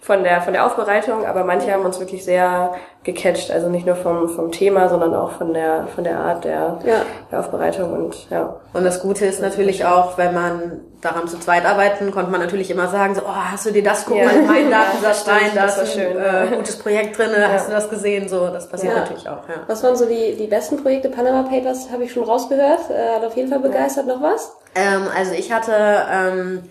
von 0.02 0.24
der, 0.24 0.42
von 0.42 0.52
der 0.52 0.66
Aufbereitung, 0.66 1.26
aber 1.26 1.44
manche 1.44 1.72
haben 1.72 1.86
uns 1.86 2.00
wirklich 2.00 2.26
sehr 2.26 2.74
gecatcht, 3.04 3.50
also 3.50 3.68
nicht 3.68 3.88
nur 3.88 3.96
vom, 3.96 4.30
vom 4.30 4.52
Thema, 4.52 4.88
sondern 4.88 5.16
auch 5.16 5.32
von 5.32 5.54
der, 5.54 5.88
von 5.96 6.04
der 6.04 6.20
Art 6.20 6.44
der, 6.44 6.80
ja. 6.86 7.02
der 7.32 7.40
Aufbereitung 7.40 7.92
und, 7.94 8.30
ja. 8.30 8.58
Und 8.74 8.84
das 8.84 9.02
Gute 9.02 9.26
ist 9.26 9.42
natürlich 9.42 9.86
auch, 9.86 10.20
wenn 10.20 10.36
man 10.36 10.82
daran 11.02 11.28
zu 11.28 11.40
zweit 11.40 11.66
arbeiten, 11.66 12.12
konnte 12.12 12.30
man 12.30 12.42
natürlich 12.42 12.70
immer 12.70 12.88
sagen, 12.90 13.16
so, 13.16 13.22
oh, 13.22 13.52
hast 13.52 13.66
du 13.66 13.72
dir 13.72 13.84
das, 13.84 14.06
guck 14.06 14.18
ja. 14.18 14.26
mal 14.26 14.36
in 14.36 14.46
meinen 14.46 14.70
Datensatz 14.70 15.28
rein, 15.28 15.50
da 15.56 15.66
ist 15.66 15.80
ein 15.80 15.88
schön, 15.88 16.16
äh, 16.16 16.56
gutes 16.56 16.78
Projekt 16.78 17.18
drin, 17.18 17.32
ja. 17.36 17.50
hast 17.52 17.70
du 17.70 17.72
das 17.72 17.90
gesehen, 17.90 18.30
so, 18.30 18.50
das 18.50 18.70
passiert 18.70 18.96
natürlich 18.96 19.28
auch, 19.28 19.50
ja. 19.50 19.64
Was 19.66 19.82
waren 19.82 19.96
so 19.96 20.06
die, 20.06 20.36
die 20.36 20.46
besten 20.46 20.78
Projekte? 20.78 21.10
Panama 21.10 21.42
Papers 21.50 21.90
habe 21.92 22.04
ich 22.04 22.14
schon 22.14 22.24
rausgehört, 22.24 22.92
äh, 22.92 23.16
hat 23.16 23.26
auf 23.26 23.36
jeden 23.36 23.50
Fall 23.50 23.60
begeistert, 23.60 24.06
noch 24.06 24.22
was? 24.22 24.56
Ähm, 24.76 25.08
also 25.18 25.34
ich 25.34 25.52
hatte, 25.52 25.74
ähm, 25.74 26.64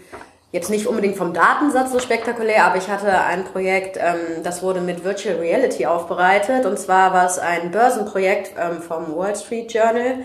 jetzt 0.53 0.71
nicht 0.71 0.87
unbedingt 0.87 1.17
vom 1.17 1.33
Datensatz 1.33 1.93
so 1.93 1.99
spektakulär, 1.99 2.65
aber 2.65 2.77
ich 2.77 2.89
hatte 2.89 3.21
ein 3.21 3.45
Projekt, 3.45 3.97
ähm, 3.97 4.43
das 4.43 4.63
wurde 4.63 4.81
mit 4.81 5.05
Virtual 5.05 5.37
Reality 5.37 5.87
aufbereitet. 5.87 6.67
Und 6.67 6.79
zwar 6.79 7.13
war 7.13 7.27
es 7.27 7.39
ein 7.39 7.71
Börsenprojekt 7.71 8.55
ähm, 8.59 8.83
vom 8.83 9.17
Wall 9.17 9.37
Street 9.37 9.73
Journal, 9.73 10.17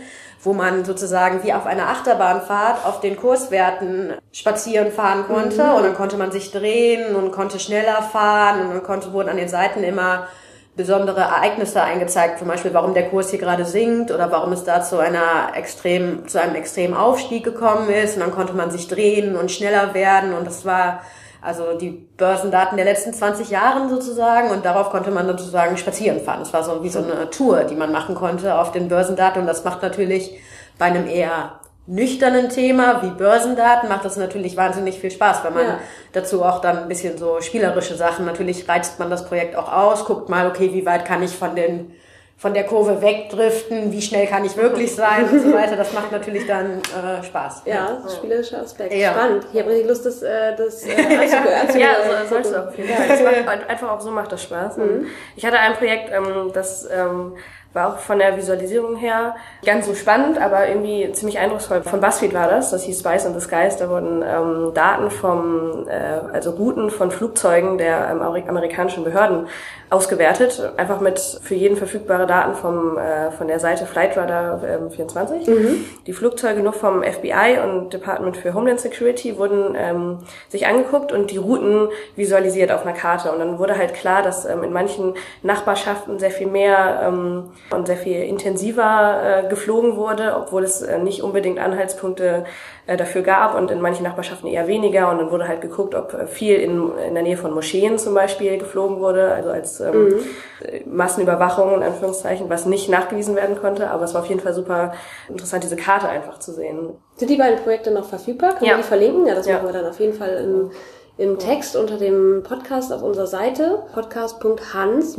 wo 0.41 0.53
man 0.53 0.83
sozusagen 0.83 1.43
wie 1.43 1.53
auf 1.53 1.65
einer 1.65 1.89
Achterbahnfahrt 1.89 2.85
auf 2.85 3.01
den 3.01 3.17
Kurswerten 3.17 4.13
spazieren 4.31 4.91
fahren 4.91 5.25
konnte. 5.27 5.63
Mhm. 5.63 5.73
Und 5.73 5.83
dann 5.83 5.95
konnte 5.95 6.17
man 6.17 6.31
sich 6.31 6.51
drehen 6.51 7.15
und 7.15 7.31
konnte 7.31 7.59
schneller 7.59 8.01
fahren 8.01 8.61
und 8.61 8.69
dann 8.71 8.83
konnte, 8.83 9.13
wurden 9.13 9.29
an 9.29 9.37
den 9.37 9.49
Seiten 9.49 9.83
immer 9.83 10.27
besondere 10.75 11.21
Ereignisse 11.21 11.81
eingezeigt, 11.81 12.39
zum 12.39 12.47
Beispiel 12.47 12.73
warum 12.73 12.93
der 12.93 13.09
Kurs 13.09 13.29
hier 13.29 13.39
gerade 13.39 13.65
sinkt 13.65 14.11
oder 14.11 14.31
warum 14.31 14.51
es 14.51 14.63
da 14.63 14.81
zu 14.81 14.99
einer 14.99 15.55
extrem, 15.55 16.27
zu 16.27 16.41
einem 16.41 16.55
extremen 16.55 16.93
Aufstieg 16.93 17.43
gekommen 17.43 17.89
ist. 17.89 18.15
Und 18.15 18.21
dann 18.21 18.31
konnte 18.31 18.53
man 18.53 18.71
sich 18.71 18.87
drehen 18.87 19.35
und 19.35 19.51
schneller 19.51 19.93
werden. 19.93 20.33
Und 20.33 20.45
das 20.45 20.65
war 20.65 21.01
also 21.41 21.77
die 21.77 21.91
Börsendaten 21.91 22.75
der 22.75 22.85
letzten 22.85 23.13
20 23.13 23.49
Jahren 23.49 23.89
sozusagen. 23.89 24.49
Und 24.49 24.65
darauf 24.65 24.89
konnte 24.89 25.11
man 25.11 25.27
sozusagen 25.27 25.77
spazieren 25.77 26.19
fahren. 26.19 26.39
Das 26.39 26.51
war 26.51 26.63
so 26.63 26.83
wie 26.83 26.89
so 26.89 26.99
eine 26.99 27.29
Tour, 27.29 27.63
die 27.63 27.75
man 27.75 27.93
machen 27.93 28.15
konnte 28.15 28.59
auf 28.59 28.71
den 28.71 28.89
Börsendaten. 28.89 29.41
Und 29.41 29.47
das 29.47 29.63
macht 29.63 29.81
natürlich 29.81 30.37
bei 30.77 30.85
einem 30.85 31.07
eher 31.07 31.59
nüchternen 31.87 32.49
Thema 32.49 33.03
wie 33.03 33.11
Börsendaten 33.11 33.89
macht 33.89 34.05
das 34.05 34.17
natürlich 34.17 34.57
wahnsinnig 34.57 34.99
viel 34.99 35.11
Spaß, 35.11 35.43
weil 35.43 35.51
man 35.51 35.65
ja. 35.65 35.79
dazu 36.13 36.43
auch 36.43 36.59
dann 36.59 36.79
ein 36.79 36.87
bisschen 36.87 37.17
so 37.17 37.41
spielerische 37.41 37.95
Sachen, 37.95 38.25
natürlich 38.25 38.67
reizt 38.67 38.99
man 38.99 39.09
das 39.09 39.25
Projekt 39.25 39.55
auch 39.55 39.71
aus, 39.71 40.05
guckt 40.05 40.29
mal, 40.29 40.47
okay, 40.47 40.71
wie 40.73 40.85
weit 40.85 41.05
kann 41.05 41.21
ich 41.21 41.31
von 41.31 41.55
den 41.55 41.91
von 42.37 42.53
der 42.53 42.65
Kurve 42.65 43.01
wegdriften, 43.01 43.93
wie 43.93 44.01
schnell 44.01 44.27
kann 44.27 44.43
ich 44.43 44.57
wirklich 44.57 44.93
sein 44.93 45.29
und 45.29 45.39
so 45.39 45.53
weiter. 45.53 45.77
Das 45.77 45.93
macht 45.93 46.11
natürlich 46.11 46.45
dann 46.45 46.79
äh, 46.79 47.23
Spaß. 47.23 47.61
Ja, 47.65 47.73
ja. 47.73 48.09
spielerischer 48.09 48.61
Aspekt. 48.61 48.93
Ja. 48.93 49.13
Spannend. 49.13 49.47
Ich 49.53 49.59
habe 49.59 49.69
richtig 49.69 49.87
Lust, 49.87 50.05
das, 50.05 50.21
äh, 50.21 50.53
das 50.55 50.85
äh, 50.85 50.91
anzuhören. 50.91 51.79
ja, 51.79 51.95
so, 52.27 52.29
sollst 52.35 52.51
du 52.51 52.67
auf 52.67 52.77
jeden 52.77 52.89
Fall. 52.89 53.59
Einfach 53.69 53.89
auch 53.89 54.01
so 54.01 54.11
macht 54.11 54.33
das 54.33 54.43
Spaß. 54.43 54.77
Mhm. 54.77 55.07
Ich 55.37 55.45
hatte 55.45 55.57
ein 55.57 55.75
Projekt, 55.75 56.11
ähm, 56.11 56.51
das 56.53 56.87
ähm, 56.91 57.37
war 57.75 57.89
auch 57.89 57.99
von 57.99 58.19
der 58.19 58.37
Visualisierung 58.37 58.95
her 58.95 59.35
ganz 59.65 59.85
so 59.85 59.93
spannend, 59.93 60.41
aber 60.41 60.69
irgendwie 60.69 61.11
ziemlich 61.11 61.37
eindrucksvoll. 61.39 61.83
Von 61.83 61.99
BuzzFeed 61.99 62.33
war 62.33 62.47
das, 62.47 62.71
das 62.71 62.83
hieß 62.83 62.99
Spice 62.99 63.25
in 63.25 63.33
the 63.37 63.41
Skies. 63.41 63.75
Da 63.75 63.89
wurden 63.89 64.23
ähm, 64.23 64.71
Daten 64.73 65.11
vom, 65.11 65.85
äh, 65.89 66.33
also 66.33 66.51
Routen 66.51 66.89
von 66.89 67.11
Flugzeugen 67.11 67.77
der 67.77 68.09
ähm, 68.09 68.21
amerikanischen 68.21 69.03
Behörden 69.03 69.47
ausgewertet. 69.89 70.71
Einfach 70.77 71.01
mit 71.01 71.19
für 71.19 71.55
jeden 71.55 71.75
verfügbare 71.75 72.25
Daten 72.25 72.55
vom, 72.55 72.97
äh, 72.97 73.31
von 73.31 73.47
der 73.47 73.59
Seite 73.59 73.85
Flightradar 73.85 74.63
ähm, 74.63 74.89
24. 74.89 75.45
Mhm. 75.45 75.85
Die 76.07 76.13
Flugzeuge 76.13 76.61
nur 76.61 76.73
vom 76.73 77.03
FBI 77.03 77.59
und 77.61 77.93
Department 77.93 78.37
für 78.37 78.53
Homeland 78.53 78.79
Security 78.79 79.37
wurden 79.37 79.75
ähm, 79.77 80.19
sich 80.47 80.65
angeguckt 80.65 81.11
und 81.11 81.29
die 81.29 81.37
Routen 81.37 81.89
visualisiert 82.15 82.71
auf 82.71 82.85
einer 82.85 82.95
Karte. 82.95 83.33
Und 83.33 83.39
dann 83.39 83.59
wurde 83.59 83.77
halt 83.77 83.93
klar, 83.93 84.23
dass 84.23 84.45
ähm, 84.45 84.63
in 84.63 84.71
manchen 84.71 85.13
Nachbarschaften 85.43 86.19
sehr 86.19 86.31
viel 86.31 86.47
mehr 86.47 87.01
ähm, 87.05 87.51
und 87.71 87.87
sehr 87.87 87.97
viel 87.97 88.21
intensiver 88.21 89.43
äh, 89.45 89.49
geflogen 89.49 89.95
wurde, 89.95 90.35
obwohl 90.37 90.63
es 90.63 90.81
äh, 90.81 90.99
nicht 90.99 91.23
unbedingt 91.23 91.59
Anhaltspunkte 91.59 92.45
äh, 92.85 92.95
dafür 92.95 93.23
gab 93.23 93.55
und 93.55 93.71
in 93.71 93.81
manchen 93.81 94.03
Nachbarschaften 94.03 94.47
eher 94.47 94.67
weniger. 94.67 95.09
Und 95.09 95.17
dann 95.17 95.31
wurde 95.31 95.47
halt 95.47 95.61
geguckt, 95.61 95.95
ob 95.95 96.13
äh, 96.13 96.27
viel 96.27 96.57
in, 96.57 96.91
in 97.07 97.15
der 97.15 97.23
Nähe 97.23 97.37
von 97.37 97.53
Moscheen 97.53 97.97
zum 97.97 98.13
Beispiel 98.13 98.57
geflogen 98.59 98.99
wurde, 98.99 99.31
also 99.31 99.49
als 99.49 99.79
ähm, 99.79 100.09
mhm. 100.09 100.95
Massenüberwachung 100.95 101.73
in 101.75 101.83
Anführungszeichen, 101.83 102.49
was 102.49 102.65
nicht 102.65 102.87
nachgewiesen 102.87 103.35
werden 103.35 103.57
konnte. 103.59 103.89
Aber 103.89 104.03
es 104.03 104.13
war 104.13 104.21
auf 104.21 104.27
jeden 104.27 104.41
Fall 104.41 104.53
super 104.53 104.93
interessant, 105.27 105.63
diese 105.63 105.75
Karte 105.75 106.07
einfach 106.07 106.39
zu 106.39 106.51
sehen. 106.51 106.91
Sind 107.15 107.29
die 107.29 107.37
beiden 107.37 107.59
Projekte 107.59 107.89
noch 107.91 108.05
verfügbar? 108.05 108.53
Können 108.53 108.65
ja. 108.65 108.73
wir 108.73 108.83
die 108.83 108.87
verlinken? 108.87 109.25
Ja, 109.25 109.33
das 109.33 109.47
ja. 109.47 109.55
machen 109.55 109.67
wir 109.67 109.73
dann 109.73 109.89
auf 109.89 109.99
jeden 109.99 110.13
Fall 110.13 110.35
im, 110.37 110.71
im 111.17 111.39
Text 111.39 111.75
unter 111.75 111.97
dem 111.97 112.43
Podcast 112.43 112.93
auf 112.93 113.01
unserer 113.01 113.27
Seite 113.27 113.83
podcast.hans- 113.95 115.17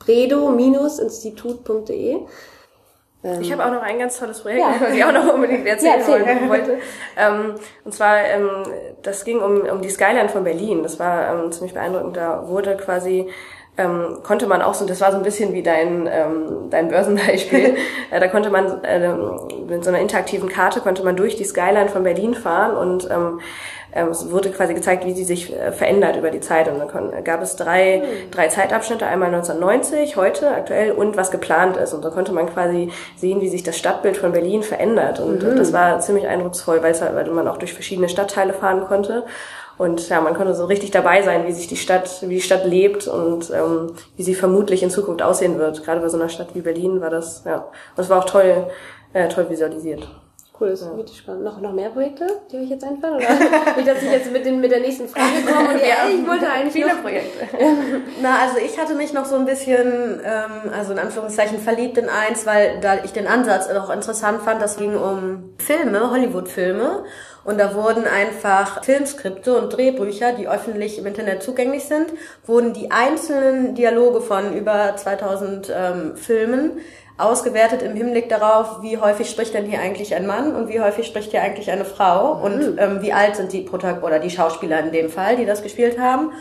bredo-institut.de. 0.00 2.16
Ähm, 3.22 3.40
ich 3.40 3.52
habe 3.52 3.64
auch 3.64 3.70
noch 3.70 3.82
ein 3.82 3.98
ganz 3.98 4.18
tolles 4.18 4.40
Projekt, 4.40 4.60
ja. 4.60 4.74
was 4.80 4.94
ich 4.94 5.04
auch 5.04 5.12
noch 5.12 5.34
unbedingt 5.34 5.66
erzählen 5.66 6.00
ja, 6.00 6.16
erzähl. 6.16 6.48
wollte. 6.48 6.78
Ähm, 7.16 7.54
und 7.84 7.92
zwar, 7.92 8.24
ähm, 8.24 8.64
das 9.02 9.24
ging 9.24 9.40
um, 9.40 9.60
um 9.62 9.82
die 9.82 9.90
Skyline 9.90 10.28
von 10.28 10.44
Berlin. 10.44 10.82
Das 10.82 10.98
war 10.98 11.32
ähm, 11.32 11.52
ziemlich 11.52 11.74
beeindruckend. 11.74 12.16
Da 12.16 12.48
wurde 12.48 12.76
quasi 12.76 13.28
ähm, 13.80 14.18
konnte 14.22 14.46
man 14.46 14.62
auch 14.62 14.74
so, 14.74 14.86
das 14.86 15.00
war 15.00 15.10
so 15.10 15.16
ein 15.16 15.22
bisschen 15.22 15.52
wie 15.52 15.62
dein, 15.62 16.08
ähm, 16.10 16.68
dein 16.70 16.88
Börsenbeispiel, 16.88 17.76
äh, 18.10 18.20
da 18.20 18.28
konnte 18.28 18.50
man 18.50 18.84
äh, 18.84 19.12
mit 19.68 19.84
so 19.84 19.90
einer 19.90 20.00
interaktiven 20.00 20.48
Karte 20.48 20.80
konnte 20.80 21.04
man 21.04 21.16
durch 21.16 21.36
die 21.36 21.44
Skyline 21.44 21.88
von 21.88 22.02
Berlin 22.02 22.34
fahren 22.34 22.76
und 22.76 23.08
ähm, 23.10 23.10
ähm, 23.10 23.40
es 23.92 24.30
wurde 24.30 24.50
quasi 24.50 24.74
gezeigt, 24.74 25.04
wie 25.04 25.14
sie 25.14 25.24
sich 25.24 25.52
äh, 25.52 25.72
verändert 25.72 26.16
über 26.16 26.30
die 26.30 26.40
Zeit. 26.40 26.68
Und 26.68 26.78
dann 26.78 27.24
gab 27.24 27.42
es 27.42 27.56
drei, 27.56 28.02
mhm. 28.02 28.30
drei 28.30 28.48
Zeitabschnitte, 28.48 29.06
einmal 29.06 29.28
1990, 29.34 30.16
heute, 30.16 30.50
aktuell 30.50 30.92
und 30.92 31.16
was 31.16 31.30
geplant 31.30 31.76
ist. 31.76 31.92
Und 31.92 32.02
so 32.02 32.10
konnte 32.10 32.32
man 32.32 32.46
quasi 32.46 32.90
sehen, 33.16 33.40
wie 33.40 33.48
sich 33.48 33.62
das 33.62 33.76
Stadtbild 33.76 34.16
von 34.16 34.32
Berlin 34.32 34.62
verändert. 34.62 35.20
Und 35.20 35.42
mhm. 35.42 35.56
das 35.56 35.72
war 35.72 36.00
ziemlich 36.00 36.26
eindrucksvoll, 36.26 36.82
weil, 36.82 36.92
es, 36.92 37.02
halt, 37.02 37.14
weil 37.14 37.26
man 37.30 37.48
auch 37.48 37.58
durch 37.58 37.74
verschiedene 37.74 38.08
Stadtteile 38.08 38.52
fahren 38.52 38.84
konnte. 38.86 39.24
Und 39.80 40.10
ja, 40.10 40.20
man 40.20 40.34
konnte 40.34 40.54
so 40.54 40.66
richtig 40.66 40.90
dabei 40.90 41.22
sein, 41.22 41.46
wie 41.46 41.52
sich 41.52 41.66
die 41.66 41.76
Stadt, 41.76 42.20
wie 42.20 42.34
die 42.34 42.42
Stadt 42.42 42.66
lebt 42.66 43.08
und 43.08 43.50
ähm, 43.50 43.94
wie 44.14 44.22
sie 44.22 44.34
vermutlich 44.34 44.82
in 44.82 44.90
Zukunft 44.90 45.22
aussehen 45.22 45.58
wird. 45.58 45.82
Gerade 45.84 46.02
bei 46.02 46.08
so 46.08 46.18
einer 46.18 46.28
Stadt 46.28 46.54
wie 46.54 46.60
Berlin 46.60 47.00
war 47.00 47.08
das, 47.08 47.44
ja. 47.46 47.64
Und 47.96 48.02
es 48.02 48.10
war 48.10 48.18
auch 48.18 48.26
toll, 48.26 48.66
äh, 49.14 49.28
toll 49.28 49.48
visualisiert. 49.48 50.06
Cool, 50.60 50.68
das 50.68 50.82
ist 50.82 50.88
ja. 50.88 50.96
wirklich 50.96 51.16
spannend. 51.16 51.44
Noch, 51.44 51.58
noch 51.62 51.72
mehr 51.72 51.88
Projekte, 51.88 52.26
die 52.52 52.58
euch 52.58 52.68
jetzt 52.68 52.84
einfallen? 52.84 53.14
Oder 53.14 53.76
nicht, 53.76 53.88
dass 53.88 54.02
ich 54.02 54.10
jetzt 54.10 54.30
mit, 54.30 54.44
den, 54.44 54.60
mit 54.60 54.70
der 54.70 54.80
nächsten 54.80 55.08
Frage 55.08 55.40
komme 55.46 55.70
und 55.70 55.80
ja, 55.80 56.06
ich 56.06 56.28
wollte 56.28 56.50
eigentlich 56.50 56.74
viele 56.74 56.94
noch... 56.94 57.00
Projekte. 57.00 57.46
Na, 58.20 58.40
also 58.42 58.58
ich 58.58 58.78
hatte 58.78 58.94
mich 58.94 59.14
noch 59.14 59.24
so 59.24 59.36
ein 59.36 59.46
bisschen, 59.46 60.20
ähm, 60.22 60.70
also 60.76 60.92
in 60.92 60.98
Anführungszeichen 60.98 61.60
verliebt 61.60 61.96
in 61.96 62.10
eins, 62.10 62.44
weil 62.44 62.78
da 62.82 63.02
ich 63.02 63.12
den 63.12 63.26
Ansatz 63.26 63.70
auch 63.70 63.88
interessant 63.88 64.42
fand. 64.42 64.60
Das 64.60 64.76
ging 64.76 64.94
um 64.94 65.54
Filme, 65.56 66.10
Hollywood-Filme. 66.10 67.04
Und 67.44 67.58
da 67.58 67.74
wurden 67.74 68.04
einfach 68.04 68.84
Filmskripte 68.84 69.56
und 69.56 69.70
Drehbücher, 69.70 70.32
die 70.32 70.48
öffentlich 70.48 70.98
im 70.98 71.06
Internet 71.06 71.42
zugänglich 71.42 71.84
sind, 71.84 72.12
wurden 72.46 72.72
die 72.72 72.90
einzelnen 72.90 73.74
Dialoge 73.74 74.20
von 74.20 74.54
über 74.56 74.94
2000 74.96 75.72
ähm, 75.74 76.16
Filmen 76.16 76.72
ausgewertet 77.20 77.82
im 77.82 77.94
Hinblick 77.94 78.28
darauf, 78.28 78.82
wie 78.82 78.98
häufig 78.98 79.28
spricht 79.28 79.54
denn 79.54 79.66
hier 79.66 79.80
eigentlich 79.80 80.14
ein 80.14 80.26
Mann 80.26 80.54
und 80.54 80.68
wie 80.68 80.80
häufig 80.80 81.06
spricht 81.06 81.30
hier 81.30 81.42
eigentlich 81.42 81.70
eine 81.70 81.84
Frau 81.84 82.36
mhm. 82.36 82.42
und 82.42 82.78
ähm, 82.78 83.02
wie 83.02 83.12
alt 83.12 83.36
sind 83.36 83.52
die 83.52 83.62
Protag 83.62 84.02
oder 84.02 84.18
die 84.18 84.30
Schauspieler 84.30 84.80
in 84.80 84.92
dem 84.92 85.10
Fall, 85.10 85.36
die 85.36 85.46
das 85.46 85.62
gespielt 85.62 85.98
haben. 85.98 86.32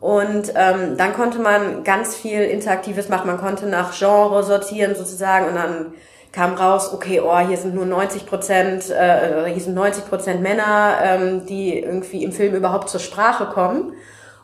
Und 0.00 0.52
ähm, 0.54 0.96
dann 0.96 1.12
konnte 1.14 1.40
man 1.40 1.82
ganz 1.82 2.14
viel 2.14 2.42
Interaktives 2.42 3.08
machen. 3.08 3.26
Man 3.26 3.38
konnte 3.38 3.66
nach 3.66 3.96
Genre 3.98 4.44
sortieren 4.44 4.94
sozusagen 4.94 5.48
und 5.48 5.56
dann 5.56 5.94
kam 6.32 6.54
raus, 6.54 6.92
okay, 6.92 7.20
oh, 7.20 7.38
hier 7.38 7.56
sind 7.56 7.74
nur 7.74 7.86
90 7.86 8.26
Prozent, 8.26 8.90
äh, 8.90 9.46
hier 9.46 9.62
sind 9.62 9.74
90 9.74 10.08
Prozent 10.08 10.42
Männer, 10.42 10.98
ähm, 11.02 11.46
die 11.46 11.78
irgendwie 11.78 12.24
im 12.24 12.32
Film 12.32 12.54
überhaupt 12.54 12.88
zur 12.88 13.00
Sprache 13.00 13.46
kommen. 13.46 13.94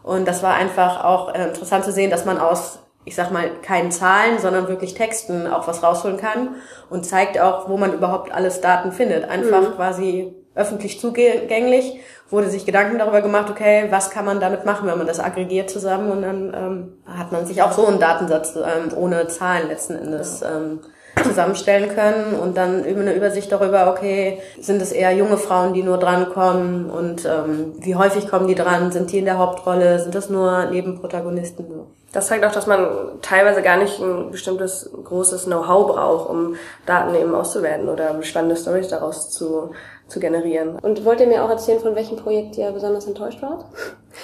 Und 0.02 0.26
das 0.28 0.42
war 0.42 0.54
einfach 0.54 1.04
auch 1.04 1.34
äh, 1.34 1.44
interessant 1.48 1.84
zu 1.84 1.92
sehen, 1.92 2.10
dass 2.10 2.24
man 2.24 2.38
aus, 2.38 2.78
ich 3.04 3.14
sag 3.14 3.30
mal, 3.30 3.50
keinen 3.62 3.90
Zahlen, 3.90 4.38
sondern 4.38 4.68
wirklich 4.68 4.94
Texten 4.94 5.46
auch 5.46 5.66
was 5.66 5.82
rausholen 5.82 6.16
kann 6.16 6.56
und 6.90 7.04
zeigt 7.04 7.40
auch, 7.40 7.68
wo 7.68 7.76
man 7.76 7.92
überhaupt 7.92 8.32
alles 8.32 8.60
Daten 8.60 8.92
findet. 8.92 9.28
Einfach 9.28 9.62
mhm. 9.62 9.74
quasi 9.76 10.34
öffentlich 10.54 11.00
zugänglich, 11.00 12.00
wurde 12.30 12.48
sich 12.48 12.64
Gedanken 12.64 12.98
darüber 12.98 13.22
gemacht, 13.22 13.50
okay, 13.50 13.86
was 13.90 14.10
kann 14.10 14.24
man 14.24 14.40
damit 14.40 14.64
machen, 14.64 14.88
wenn 14.88 14.98
man 14.98 15.06
das 15.06 15.20
aggregiert 15.20 15.68
zusammen 15.68 16.10
und 16.10 16.22
dann 16.22 16.54
ähm, 16.54 16.92
hat 17.06 17.32
man 17.32 17.44
sich 17.46 17.62
auch 17.62 17.72
so 17.72 17.86
einen 17.86 17.98
Datensatz 17.98 18.56
ähm, 18.56 18.96
ohne 18.96 19.26
Zahlen 19.28 19.68
letzten 19.68 19.96
Endes 19.96 20.42
ähm, 20.42 20.80
zusammenstellen 21.22 21.94
können 21.94 22.34
und 22.34 22.56
dann 22.56 22.84
über 22.84 23.00
eine 23.00 23.14
Übersicht 23.14 23.50
darüber, 23.52 23.90
okay, 23.90 24.40
sind 24.60 24.82
es 24.82 24.92
eher 24.92 25.12
junge 25.12 25.36
Frauen, 25.36 25.72
die 25.72 25.82
nur 25.82 25.98
drankommen 25.98 26.90
und 26.90 27.24
ähm, 27.24 27.74
wie 27.78 27.94
häufig 27.94 28.28
kommen 28.28 28.48
die 28.48 28.54
dran, 28.54 28.90
sind 28.90 29.12
die 29.12 29.18
in 29.18 29.24
der 29.24 29.38
Hauptrolle, 29.38 30.00
sind 30.00 30.14
das 30.14 30.28
nur 30.28 30.66
Nebenprotagonisten? 30.66 31.66
Das 32.12 32.28
zeigt 32.28 32.44
auch, 32.44 32.52
dass 32.52 32.66
man 32.66 32.86
teilweise 33.22 33.62
gar 33.62 33.76
nicht 33.76 34.00
ein 34.00 34.30
bestimmtes 34.30 34.90
großes 35.04 35.44
Know-how 35.46 35.88
braucht, 35.88 36.30
um 36.30 36.56
Daten 36.86 37.14
eben 37.14 37.34
auszuwerten 37.34 37.88
oder 37.88 38.22
spannende 38.22 38.56
Stories 38.56 38.88
daraus 38.88 39.30
zu, 39.30 39.72
zu 40.06 40.20
generieren. 40.20 40.78
Und 40.80 41.04
wollt 41.04 41.20
ihr 41.20 41.26
mir 41.26 41.44
auch 41.44 41.50
erzählen, 41.50 41.80
von 41.80 41.96
welchem 41.96 42.16
Projekt 42.16 42.56
ihr 42.56 42.70
besonders 42.70 43.06
enttäuscht 43.06 43.42
wart? 43.42 43.64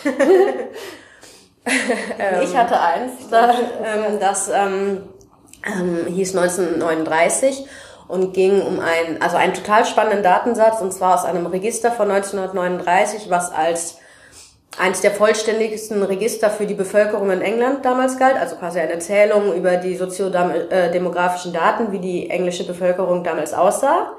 ich 2.43 2.57
hatte 2.57 2.81
eins, 2.81 3.29
das, 3.31 3.57
ähm, 3.85 4.19
das 4.19 4.51
ähm, 4.53 5.03
ähm, 5.67 6.07
hieß 6.07 6.37
1939 6.37 7.67
und 8.09 8.35
ging 8.35 8.61
um 8.63 8.81
einen, 8.81 9.23
also 9.23 9.37
einen 9.37 9.55
total 9.55 9.85
spannenden 9.85 10.23
Datensatz 10.23 10.81
und 10.81 10.93
zwar 10.93 11.15
aus 11.15 11.25
einem 11.25 11.47
Register 11.47 11.93
von 11.93 12.11
1939, 12.11 13.31
was 13.31 13.53
als 13.53 13.99
eins 14.79 15.01
der 15.01 15.11
vollständigsten 15.11 16.03
Register 16.03 16.51
für 16.51 16.67
die 16.67 16.75
Bevölkerung 16.75 17.31
in 17.31 17.43
England 17.43 17.85
damals 17.85 18.19
galt, 18.19 18.37
also 18.37 18.57
quasi 18.57 18.81
eine 18.81 18.99
Zählung 18.99 19.55
über 19.55 19.77
die 19.77 19.97
soziodemografischen 19.97 21.53
Daten, 21.53 21.93
wie 21.93 21.99
die 21.99 22.31
englische 22.31 22.67
Bevölkerung 22.67 23.25
damals 23.25 23.53
aussah. 23.53 24.13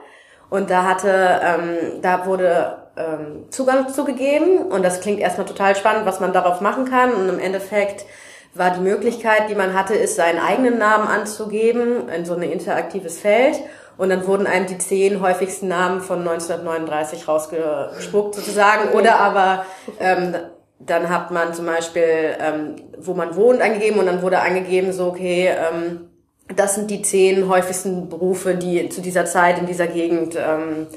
Und 0.50 0.70
da 0.70 0.84
hatte, 0.84 1.42
ähm, 1.44 2.02
da 2.02 2.26
wurde 2.26 2.78
ähm, 2.98 3.46
Zugang 3.50 3.88
zugegeben 3.88 4.58
und 4.58 4.84
das 4.84 5.00
klingt 5.00 5.20
erstmal 5.20 5.48
total 5.48 5.76
spannend, 5.78 6.06
was 6.06 6.20
man 6.20 6.34
darauf 6.34 6.60
machen 6.60 6.86
kann. 6.86 7.14
Und 7.14 7.30
im 7.30 7.40
Endeffekt 7.40 8.06
war 8.53 8.72
die 8.72 8.81
Möglichkeit, 8.81 9.50
die 9.50 9.55
man 9.55 9.74
hatte, 9.74 9.93
ist 9.93 10.15
seinen 10.15 10.39
eigenen 10.39 10.77
Namen 10.77 11.08
anzugeben 11.08 12.10
in 12.10 12.25
so 12.25 12.36
ein 12.36 12.41
interaktives 12.41 13.20
Feld. 13.20 13.60
Und 13.98 14.10
dann 14.10 14.25
wurden 14.25 14.48
einem 14.48 14.65
die 14.65 14.77
zehn 14.77 15.22
häufigsten 15.22 15.67
Namen 15.67 16.01
von 16.01 16.20
1939 16.20 17.27
rausgespuckt 17.27 18.36
sozusagen. 18.36 18.89
Oder 18.93 19.20
aber 19.20 19.65
ähm, 20.00 20.36
dann 20.79 21.10
hat 21.10 21.31
man 21.31 21.53
zum 21.53 21.65
Beispiel, 21.65 22.36
ähm, 22.39 22.75
wo 22.98 23.13
man 23.13 23.36
wohnt, 23.36 23.62
angegeben 23.62 24.00
und 24.00 24.08
dann 24.08 24.22
wurde 24.22 24.39
angegeben, 24.39 24.91
so 24.91 25.08
okay, 25.08 25.50
ähm, 25.50 26.10
das 26.55 26.75
sind 26.75 26.91
die 26.91 27.01
zehn 27.01 27.48
häufigsten 27.48 28.10
Berufe, 28.10 28.55
die 28.55 28.89
zu 28.89 29.01
dieser 29.01 29.25
Zeit 29.25 29.60
in 29.60 29.67
dieser 29.67 29.88
Gegend 29.88 30.36
ähm, 30.36 30.88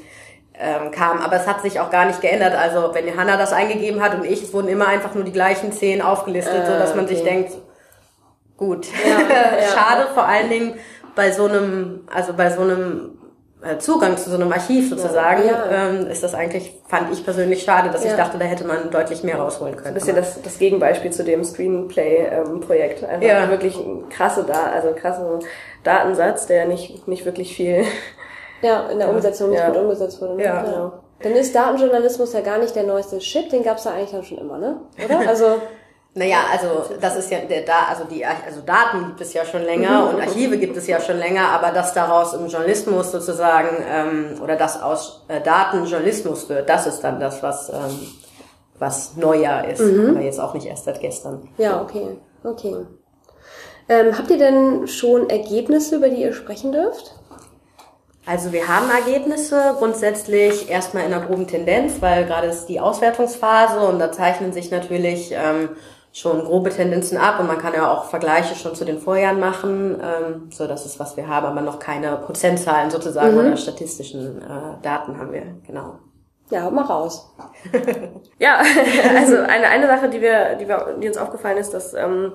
ähm, 0.59 0.91
kam. 0.91 1.19
Aber 1.19 1.35
es 1.35 1.47
hat 1.47 1.61
sich 1.61 1.79
auch 1.79 1.89
gar 1.89 2.05
nicht 2.05 2.21
geändert. 2.21 2.55
Also 2.55 2.93
wenn 2.93 3.17
Hanna 3.17 3.37
das 3.37 3.53
eingegeben 3.53 4.01
hat 4.01 4.15
und 4.15 4.25
ich, 4.25 4.43
es 4.43 4.53
wurden 4.53 4.67
immer 4.67 4.87
einfach 4.87 5.13
nur 5.13 5.23
die 5.23 5.31
gleichen 5.31 5.71
zehn 5.71 6.01
aufgelistet, 6.01 6.63
äh, 6.63 6.65
so 6.65 6.73
dass 6.73 6.95
man 6.95 7.05
okay. 7.05 7.15
sich 7.15 7.23
denkt, 7.23 7.53
gut, 8.57 8.87
ja, 8.87 9.19
ja. 9.19 9.67
schade 9.73 10.07
vor 10.13 10.25
allen 10.25 10.49
Dingen 10.49 10.73
bei 11.15 11.31
so 11.31 11.45
einem, 11.45 12.07
also 12.13 12.33
bei 12.33 12.49
so 12.49 12.61
einem 12.61 13.17
äh, 13.63 13.77
Zugang 13.79 14.17
zu 14.17 14.29
so 14.29 14.35
einem 14.35 14.51
Archiv 14.51 14.89
sozusagen, 14.89 15.47
ja, 15.47 15.65
ähm, 15.71 16.07
ist 16.07 16.23
das 16.23 16.33
eigentlich, 16.33 16.73
fand 16.87 17.11
ich 17.11 17.23
persönlich 17.23 17.63
schade, 17.63 17.89
dass 17.89 18.05
ich 18.05 18.13
dachte, 18.13 18.37
da 18.37 18.45
hätte 18.45 18.65
man 18.65 18.91
deutlich 18.91 19.23
mehr 19.23 19.37
rausholen 19.37 19.75
können. 19.75 19.87
Ein 19.87 19.93
bisschen 19.93 20.15
das, 20.15 20.41
das 20.41 20.59
Gegenbeispiel 20.59 21.11
zu 21.11 21.23
dem 21.23 21.43
Screenplay-Projekt. 21.43 23.01
Ähm, 23.03 23.09
Einfach 23.09 23.27
ja. 23.27 23.49
wirklich 23.49 23.77
krasse 24.09 24.43
da, 24.43 24.67
also 24.67 24.89
ein 24.89 24.95
krasser 24.95 25.39
Datensatz, 25.83 26.47
der 26.47 26.65
nicht, 26.65 27.07
nicht 27.07 27.25
wirklich 27.25 27.55
viel 27.55 27.85
ja, 28.61 28.89
in 28.89 28.99
der 28.99 29.09
Umsetzung 29.09 29.49
nicht 29.49 29.59
ja. 29.59 29.69
gut 29.69 29.77
umgesetzt 29.77 30.21
wurde. 30.21 30.41
Ja. 30.41 30.63
Genau. 30.63 30.93
Dann 31.21 31.33
ist 31.33 31.55
Datenjournalismus 31.55 32.33
ja 32.33 32.41
gar 32.41 32.57
nicht 32.57 32.75
der 32.75 32.83
neueste 32.83 33.21
Shit, 33.21 33.51
den 33.51 33.63
gab's 33.63 33.85
ja 33.85 33.91
eigentlich 33.91 34.15
auch 34.15 34.23
schon 34.23 34.37
immer, 34.37 34.57
ne? 34.57 34.81
Oder? 35.03 35.19
Also 35.27 35.61
Naja, 36.13 36.37
also 36.51 36.95
das 36.99 37.17
ist 37.17 37.31
ja 37.31 37.39
der 37.39 37.61
da, 37.61 37.87
also 37.89 38.03
die 38.05 38.25
also 38.25 38.61
Daten 38.65 39.05
gibt 39.07 39.21
es 39.21 39.33
ja 39.33 39.43
schon 39.43 39.63
länger 39.63 40.01
mhm. 40.01 40.15
und 40.15 40.21
Archive 40.21 40.57
gibt 40.57 40.77
es 40.77 40.87
ja 40.87 40.99
schon 40.99 41.17
länger, 41.17 41.49
aber 41.49 41.71
dass 41.71 41.93
daraus 41.93 42.33
im 42.33 42.47
Journalismus 42.47 43.11
sozusagen 43.11 43.83
ähm, 43.89 44.41
oder 44.41 44.55
das 44.55 44.81
aus 44.81 45.25
äh, 45.27 45.41
Daten 45.41 45.85
Journalismus 45.85 46.47
wird, 46.47 46.69
das 46.69 46.87
ist 46.87 47.01
dann 47.01 47.19
das, 47.19 47.43
was 47.43 47.69
ähm, 47.69 47.99
was 48.79 49.15
neuer 49.15 49.65
ist, 49.65 49.81
mhm. 49.81 50.11
aber 50.11 50.21
jetzt 50.21 50.39
auch 50.39 50.53
nicht 50.53 50.65
erst 50.65 50.85
seit 50.85 50.99
gestern. 50.99 51.47
Ja, 51.57 51.81
okay, 51.81 52.17
okay. 52.43 52.75
Ähm, 53.87 54.17
habt 54.17 54.29
ihr 54.31 54.37
denn 54.37 54.87
schon 54.87 55.29
Ergebnisse, 55.29 55.97
über 55.97 56.09
die 56.09 56.21
ihr 56.21 56.33
sprechen 56.33 56.71
dürft? 56.71 57.15
Also 58.25 58.51
wir 58.51 58.67
haben 58.67 58.89
Ergebnisse 58.89 59.75
grundsätzlich 59.77 60.69
erstmal 60.69 61.05
in 61.05 61.13
einer 61.13 61.25
groben 61.25 61.47
Tendenz, 61.47 62.01
weil 62.01 62.25
gerade 62.25 62.47
ist 62.47 62.65
die 62.65 62.79
Auswertungsphase 62.79 63.79
und 63.79 63.99
da 63.99 64.11
zeichnen 64.11 64.51
sich 64.51 64.71
natürlich 64.71 65.31
ähm, 65.31 65.69
schon 66.11 66.43
grobe 66.43 66.71
Tendenzen 66.71 67.17
ab 67.17 67.39
und 67.39 67.47
man 67.47 67.59
kann 67.59 67.73
ja 67.73 67.91
auch 67.91 68.05
Vergleiche 68.05 68.55
schon 68.55 68.73
zu 68.73 68.83
den 68.83 68.99
Vorjahren 68.99 69.39
machen. 69.39 70.01
Ähm, 70.01 70.49
so, 70.49 70.65
das 70.65 70.85
ist, 70.87 70.99
was 70.99 71.17
wir 71.17 71.27
haben, 71.27 71.45
aber 71.45 71.61
noch 71.61 71.77
keine 71.77 72.15
Prozentzahlen 72.15 72.89
sozusagen 72.89 73.33
mhm. 73.33 73.39
oder 73.39 73.57
statistischen 73.57 74.41
äh, 74.41 74.81
Daten 74.81 75.19
haben 75.19 75.31
wir, 75.31 75.43
genau. 75.67 75.99
Ja, 76.49 76.63
hau 76.63 76.71
mal 76.71 76.85
raus. 76.85 77.31
ja, 78.39 78.59
also 79.17 79.35
eine, 79.37 79.67
eine 79.67 79.87
Sache, 79.87 80.09
die 80.09 80.21
wir, 80.21 80.55
die 80.55 80.67
wir, 80.67 80.95
die 81.01 81.07
uns 81.07 81.17
aufgefallen 81.17 81.57
ist, 81.57 81.73
dass 81.73 81.93
ähm, 81.93 82.33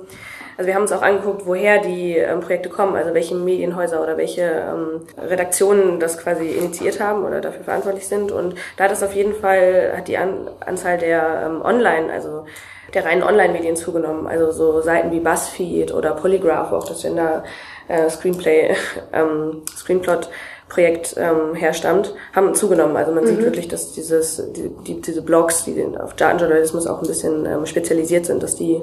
also 0.61 0.69
wir 0.69 0.75
haben 0.75 0.83
uns 0.83 0.93
auch 0.93 1.01
angeguckt, 1.01 1.47
woher 1.47 1.79
die 1.79 2.19
ähm, 2.19 2.41
Projekte 2.41 2.69
kommen, 2.69 2.95
also 2.95 3.15
welche 3.15 3.35
Medienhäuser 3.35 4.03
oder 4.03 4.19
welche 4.19 4.43
ähm, 4.43 5.07
Redaktionen 5.17 5.99
das 5.99 6.19
quasi 6.19 6.51
initiiert 6.51 7.01
haben 7.01 7.25
oder 7.25 7.41
dafür 7.41 7.65
verantwortlich 7.65 8.07
sind. 8.07 8.31
Und 8.31 8.57
da 8.77 8.85
hat 8.85 8.93
es 8.93 9.03
auf 9.03 9.15
jeden 9.15 9.33
Fall, 9.33 9.95
hat 9.97 10.07
die 10.07 10.19
An 10.19 10.51
Anzahl 10.61 10.99
der 10.99 11.45
ähm, 11.47 11.63
Online, 11.63 12.13
also 12.13 12.45
der 12.93 13.07
reinen 13.07 13.23
Online-Medien 13.23 13.75
zugenommen. 13.75 14.27
Also 14.27 14.53
so 14.53 14.83
Seiten 14.83 15.11
wie 15.13 15.21
BuzzFeed 15.21 15.95
oder 15.95 16.13
Polygraph, 16.13 16.73
auch 16.73 16.87
das 16.87 17.01
Gender 17.01 17.43
äh, 17.89 18.11
Screenplay, 18.11 18.77
ähm, 19.15 19.63
Screenplot 19.75 20.29
Projekt 20.71 21.17
ähm, 21.19 21.55
herstammt, 21.55 22.15
haben 22.35 22.55
zugenommen. 22.55 22.97
Also 22.97 23.13
man 23.13 23.25
mhm. 23.25 23.29
sieht 23.29 23.43
wirklich, 23.43 23.69
dass 23.69 23.93
dieses, 23.93 24.43
die, 24.53 24.71
die, 24.87 25.01
diese 25.03 25.21
Blogs, 25.21 25.65
die 25.65 25.85
auf 25.99 26.15
Datenjournalismus 26.15 26.87
auch 26.87 27.03
ein 27.03 27.09
bisschen 27.09 27.45
ähm, 27.45 27.67
spezialisiert 27.67 28.25
sind, 28.25 28.43
dass 28.43 28.57
die 28.57 28.81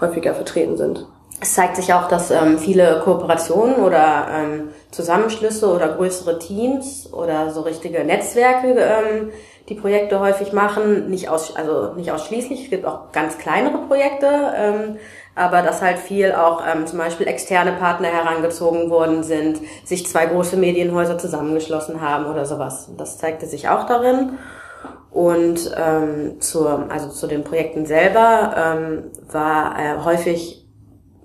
häufiger 0.00 0.34
vertreten 0.34 0.76
sind. 0.76 1.06
Es 1.38 1.52
zeigt 1.52 1.76
sich 1.76 1.92
auch, 1.92 2.08
dass 2.08 2.30
ähm, 2.30 2.58
viele 2.58 3.00
Kooperationen 3.04 3.76
oder 3.76 4.26
ähm, 4.30 4.68
Zusammenschlüsse 4.90 5.68
oder 5.70 5.88
größere 5.94 6.38
Teams 6.38 7.12
oder 7.12 7.50
so 7.50 7.60
richtige 7.60 8.02
Netzwerke 8.04 8.68
ähm, 8.68 9.30
die 9.68 9.74
Projekte 9.74 10.20
häufig 10.20 10.52
machen, 10.52 11.10
nicht 11.10 11.28
aus, 11.28 11.56
also 11.56 11.94
nicht 11.94 12.12
ausschließlich. 12.12 12.64
Es 12.64 12.70
gibt 12.70 12.86
auch 12.86 13.10
ganz 13.12 13.38
kleinere 13.38 13.78
Projekte, 13.78 14.28
ähm, 14.56 14.96
aber 15.34 15.62
dass 15.62 15.82
halt 15.82 15.98
viel 15.98 16.32
auch 16.32 16.62
ähm, 16.66 16.86
zum 16.86 16.98
Beispiel 16.98 17.26
externe 17.26 17.72
Partner 17.72 18.08
herangezogen 18.08 18.90
worden 18.90 19.22
sind, 19.22 19.60
sich 19.84 20.06
zwei 20.06 20.26
große 20.26 20.56
Medienhäuser 20.56 21.18
zusammengeschlossen 21.18 22.00
haben 22.00 22.26
oder 22.26 22.46
sowas. 22.46 22.90
Das 22.96 23.18
zeigte 23.18 23.46
sich 23.46 23.68
auch 23.68 23.86
darin. 23.86 24.38
Und 25.10 25.74
ähm, 25.76 26.40
zur, 26.40 26.86
also 26.90 27.08
zu 27.08 27.26
den 27.26 27.42
Projekten 27.42 27.86
selber 27.86 28.54
ähm, 28.56 29.04
war 29.30 29.78
äh, 29.78 30.04
häufig 30.04 30.66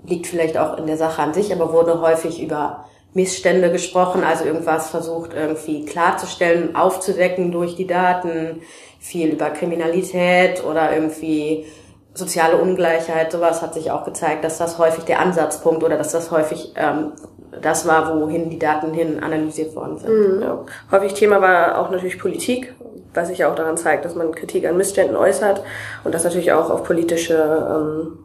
liegt 0.03 0.27
vielleicht 0.27 0.57
auch 0.57 0.77
in 0.77 0.87
der 0.87 0.97
Sache 0.97 1.21
an 1.21 1.33
sich, 1.33 1.53
aber 1.53 1.71
wurde 1.73 2.01
häufig 2.01 2.41
über 2.41 2.85
Missstände 3.13 3.71
gesprochen, 3.71 4.23
also 4.23 4.45
irgendwas 4.45 4.89
versucht 4.89 5.33
irgendwie 5.33 5.85
klarzustellen, 5.85 6.75
aufzuwecken 6.75 7.51
durch 7.51 7.75
die 7.75 7.87
Daten, 7.87 8.61
viel 8.99 9.29
über 9.29 9.49
Kriminalität 9.49 10.63
oder 10.63 10.93
irgendwie 10.93 11.65
soziale 12.13 12.57
Ungleichheit, 12.57 13.31
sowas 13.31 13.61
hat 13.61 13.73
sich 13.73 13.91
auch 13.91 14.05
gezeigt, 14.05 14.43
dass 14.43 14.57
das 14.57 14.77
häufig 14.77 15.05
der 15.05 15.19
Ansatzpunkt 15.19 15.83
oder 15.83 15.97
dass 15.97 16.11
das 16.11 16.31
häufig 16.31 16.73
ähm, 16.75 17.13
das 17.61 17.87
war, 17.87 18.19
wohin 18.19 18.49
die 18.49 18.59
Daten 18.59 18.93
hin 18.93 19.21
analysiert 19.21 19.75
worden 19.75 19.97
sind. 19.97 20.35
Mhm. 20.35 20.41
Ja. 20.41 20.65
Häufig 20.91 21.13
Thema 21.13 21.41
war 21.41 21.79
auch 21.79 21.89
natürlich 21.89 22.19
Politik, 22.19 22.73
was 23.13 23.27
sich 23.27 23.39
ja 23.39 23.51
auch 23.51 23.55
daran 23.55 23.77
zeigt, 23.77 24.05
dass 24.05 24.15
man 24.15 24.31
Kritik 24.31 24.65
an 24.65 24.77
Missständen 24.77 25.17
äußert 25.17 25.61
und 26.03 26.13
das 26.13 26.23
natürlich 26.23 26.53
auch 26.53 26.69
auf 26.69 26.83
politische 26.83 27.35
ähm, 27.35 28.19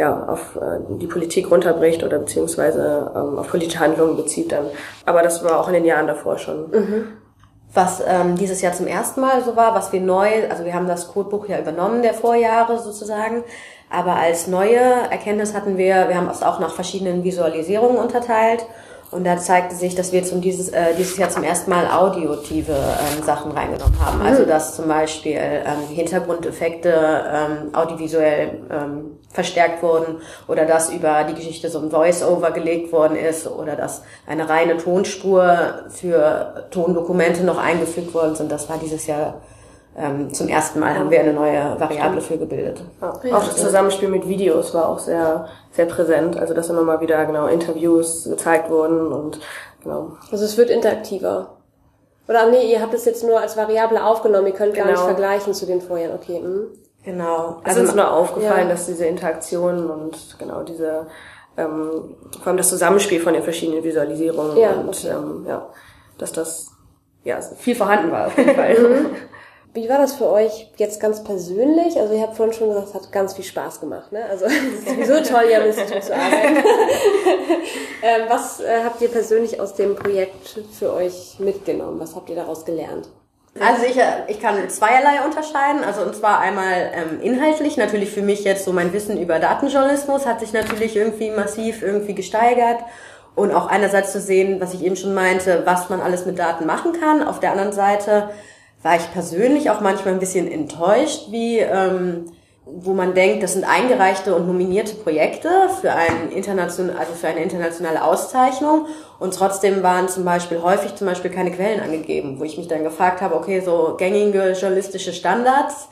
ja, 0.00 0.24
auf 0.28 0.56
äh, 0.56 0.80
die 0.98 1.06
Politik 1.06 1.50
runterbricht 1.50 2.02
oder 2.02 2.18
beziehungsweise 2.18 3.12
ähm, 3.14 3.38
auf 3.38 3.48
politische 3.48 3.80
Handlungen 3.80 4.16
bezieht 4.16 4.50
dann. 4.50 4.64
Aber 5.04 5.22
das 5.22 5.44
war 5.44 5.60
auch 5.60 5.68
in 5.68 5.74
den 5.74 5.84
Jahren 5.84 6.06
davor 6.06 6.38
schon. 6.38 6.70
Mhm. 6.70 7.06
Was 7.74 8.02
ähm, 8.06 8.34
dieses 8.34 8.62
Jahr 8.62 8.72
zum 8.72 8.86
ersten 8.86 9.20
Mal 9.20 9.42
so 9.44 9.56
war, 9.56 9.74
was 9.74 9.92
wir 9.92 10.00
neu, 10.00 10.48
also 10.48 10.64
wir 10.64 10.72
haben 10.72 10.88
das 10.88 11.08
Codebuch 11.08 11.48
ja 11.48 11.60
übernommen 11.60 12.00
der 12.00 12.14
Vorjahre 12.14 12.78
sozusagen, 12.78 13.44
aber 13.90 14.16
als 14.16 14.46
neue 14.46 14.78
Erkenntnis 14.78 15.52
hatten 15.52 15.76
wir, 15.76 16.08
wir 16.08 16.16
haben 16.16 16.30
es 16.30 16.42
auch 16.42 16.60
nach 16.60 16.74
verschiedenen 16.74 17.22
Visualisierungen 17.22 17.98
unterteilt 17.98 18.64
und 19.10 19.24
da 19.24 19.38
zeigte 19.38 19.74
sich, 19.74 19.94
dass 19.96 20.12
wir 20.12 20.22
zum 20.22 20.40
dieses, 20.40 20.68
äh, 20.68 20.94
dieses 20.96 21.16
Jahr 21.16 21.30
zum 21.30 21.42
ersten 21.42 21.70
Mal 21.70 21.90
audiotive 21.90 22.72
ähm, 22.72 23.24
Sachen 23.24 23.50
reingenommen 23.50 23.98
haben. 24.04 24.22
Also 24.22 24.44
dass 24.44 24.76
zum 24.76 24.86
Beispiel 24.86 25.36
ähm, 25.36 25.88
Hintergrundeffekte 25.88 27.24
ähm, 27.32 27.74
audiovisuell 27.74 28.60
ähm, 28.70 29.18
verstärkt 29.30 29.82
wurden 29.82 30.20
oder 30.46 30.64
dass 30.64 30.92
über 30.92 31.24
die 31.24 31.34
Geschichte 31.34 31.70
so 31.70 31.80
ein 31.80 31.90
Voice-Over 31.90 32.52
gelegt 32.52 32.92
worden 32.92 33.16
ist 33.16 33.48
oder 33.48 33.74
dass 33.74 34.02
eine 34.28 34.48
reine 34.48 34.76
Tonspur 34.76 35.84
für 35.88 36.66
Tondokumente 36.70 37.42
noch 37.42 37.58
eingefügt 37.58 38.14
worden 38.14 38.36
sind. 38.36 38.52
Das 38.52 38.68
war 38.68 38.78
dieses 38.78 39.06
Jahr 39.08 39.40
ähm, 39.96 40.32
zum 40.32 40.48
ersten 40.48 40.80
Mal 40.80 40.96
haben 40.98 41.10
wir 41.10 41.20
eine 41.20 41.32
neue 41.32 41.78
Variable 41.78 42.20
für 42.20 42.38
gebildet. 42.38 42.82
Ja. 43.00 43.36
Auch 43.36 43.44
das 43.44 43.56
Zusammenspiel 43.56 44.08
mit 44.08 44.28
Videos 44.28 44.72
war 44.72 44.88
auch 44.88 44.98
sehr, 44.98 45.48
sehr 45.72 45.86
präsent. 45.86 46.36
Also 46.38 46.54
dass 46.54 46.70
immer 46.70 46.82
mal 46.82 47.00
wieder 47.00 47.24
genau 47.26 47.46
Interviews 47.46 48.24
gezeigt 48.24 48.70
wurden 48.70 49.12
und 49.12 49.40
genau. 49.82 50.12
Also 50.30 50.44
es 50.44 50.56
wird 50.56 50.70
interaktiver. 50.70 51.56
Oder 52.28 52.48
nee, 52.48 52.70
ihr 52.70 52.80
habt 52.80 52.94
es 52.94 53.04
jetzt 53.04 53.24
nur 53.24 53.40
als 53.40 53.56
Variable 53.56 54.04
aufgenommen, 54.04 54.46
ihr 54.46 54.52
könnt 54.54 54.74
gar 54.74 54.86
Genau. 54.86 54.96
nicht 54.96 55.04
vergleichen 55.04 55.52
zu 55.52 55.66
den 55.66 55.80
vorherigen. 55.80 56.14
Okay. 56.14 56.40
Hm. 56.40 56.66
Genau. 57.04 57.56
Es 57.64 57.74
ist 57.76 57.80
uns 57.80 57.94
nur 57.94 58.12
aufgefallen, 58.12 58.68
ja. 58.68 58.74
dass 58.74 58.86
diese 58.86 59.06
Interaktionen 59.06 59.90
und 59.90 60.36
genau 60.38 60.62
diese 60.62 61.06
ähm, 61.56 62.14
vor 62.38 62.46
allem 62.48 62.56
das 62.56 62.68
Zusammenspiel 62.68 63.20
von 63.20 63.34
den 63.34 63.42
verschiedenen 63.42 63.82
Visualisierungen 63.82 64.56
Ja, 64.56 64.72
und 64.72 64.88
okay. 64.88 65.08
ähm, 65.08 65.44
ja, 65.48 65.66
dass 66.18 66.32
das 66.32 66.70
ja 67.24 67.40
viel 67.40 67.74
vorhanden 67.74 68.12
war 68.12 68.28
auf 68.28 68.38
jeden 68.38 68.54
Fall. 68.54 68.76
Wie 69.72 69.88
war 69.88 69.98
das 69.98 70.14
für 70.14 70.28
euch 70.28 70.68
jetzt 70.78 71.00
ganz 71.00 71.22
persönlich? 71.22 71.96
Also 71.96 72.14
ihr 72.14 72.22
habt 72.22 72.36
vorhin 72.36 72.52
schon 72.52 72.68
gesagt, 72.70 72.88
es 72.88 72.94
hat 72.94 73.12
ganz 73.12 73.34
viel 73.34 73.44
Spaß 73.44 73.80
gemacht. 73.80 74.10
Ne? 74.10 74.24
Also 74.28 74.44
es 74.46 74.52
ist 74.52 74.88
sowieso 74.88 75.20
toll, 75.22 75.44
hier 75.46 75.60
am 75.60 75.66
Institut 75.66 76.02
zu 76.02 76.12
arbeiten. 76.14 76.56
ähm, 78.02 78.22
was 78.28 78.60
äh, 78.60 78.82
habt 78.84 79.00
ihr 79.00 79.08
persönlich 79.08 79.60
aus 79.60 79.74
dem 79.74 79.94
Projekt 79.94 80.60
für 80.76 80.92
euch 80.92 81.36
mitgenommen? 81.38 82.00
Was 82.00 82.16
habt 82.16 82.28
ihr 82.30 82.36
daraus 82.36 82.64
gelernt? 82.64 83.08
Also 83.60 83.84
ich, 83.84 83.96
äh, 83.96 84.24
ich 84.26 84.40
kann 84.40 84.68
zweierlei 84.68 85.24
unterscheiden. 85.24 85.84
Also 85.84 86.02
und 86.02 86.16
zwar 86.16 86.40
einmal 86.40 86.90
ähm, 86.92 87.20
inhaltlich, 87.20 87.76
natürlich 87.76 88.10
für 88.10 88.22
mich 88.22 88.42
jetzt 88.42 88.64
so 88.64 88.72
mein 88.72 88.92
Wissen 88.92 89.20
über 89.20 89.38
Datenjournalismus 89.38 90.26
hat 90.26 90.40
sich 90.40 90.52
natürlich 90.52 90.96
irgendwie 90.96 91.30
massiv 91.30 91.82
irgendwie 91.82 92.14
gesteigert. 92.14 92.80
Und 93.36 93.52
auch 93.52 93.68
einerseits 93.68 94.10
zu 94.10 94.20
sehen, 94.20 94.60
was 94.60 94.74
ich 94.74 94.82
eben 94.84 94.96
schon 94.96 95.14
meinte, 95.14 95.62
was 95.64 95.88
man 95.88 96.00
alles 96.00 96.26
mit 96.26 96.40
Daten 96.40 96.66
machen 96.66 96.92
kann. 96.92 97.22
Auf 97.22 97.38
der 97.38 97.52
anderen 97.52 97.72
Seite 97.72 98.30
war 98.82 98.96
ich 98.96 99.12
persönlich 99.12 99.70
auch 99.70 99.80
manchmal 99.80 100.14
ein 100.14 100.20
bisschen 100.20 100.50
enttäuscht, 100.50 101.30
wie 101.30 101.58
ähm, 101.58 102.26
wo 102.72 102.92
man 102.92 103.14
denkt, 103.14 103.42
das 103.42 103.54
sind 103.54 103.64
eingereichte 103.64 104.34
und 104.34 104.46
nominierte 104.46 104.94
Projekte 104.94 105.48
für, 105.80 105.92
ein 105.92 106.30
internation 106.30 106.90
also 106.90 107.14
für 107.14 107.28
eine 107.28 107.42
internationale 107.42 108.04
Auszeichnung. 108.04 108.86
Und 109.18 109.34
trotzdem 109.34 109.82
waren 109.82 110.08
zum 110.08 110.24
Beispiel 110.24 110.62
häufig 110.62 110.94
zum 110.94 111.06
Beispiel 111.06 111.30
keine 111.30 111.50
Quellen 111.50 111.80
angegeben, 111.80 112.38
wo 112.38 112.44
ich 112.44 112.58
mich 112.58 112.68
dann 112.68 112.84
gefragt 112.84 113.20
habe, 113.20 113.34
okay, 113.34 113.60
so 113.60 113.96
gängige 113.98 114.52
journalistische 114.52 115.12
Standards 115.12 115.88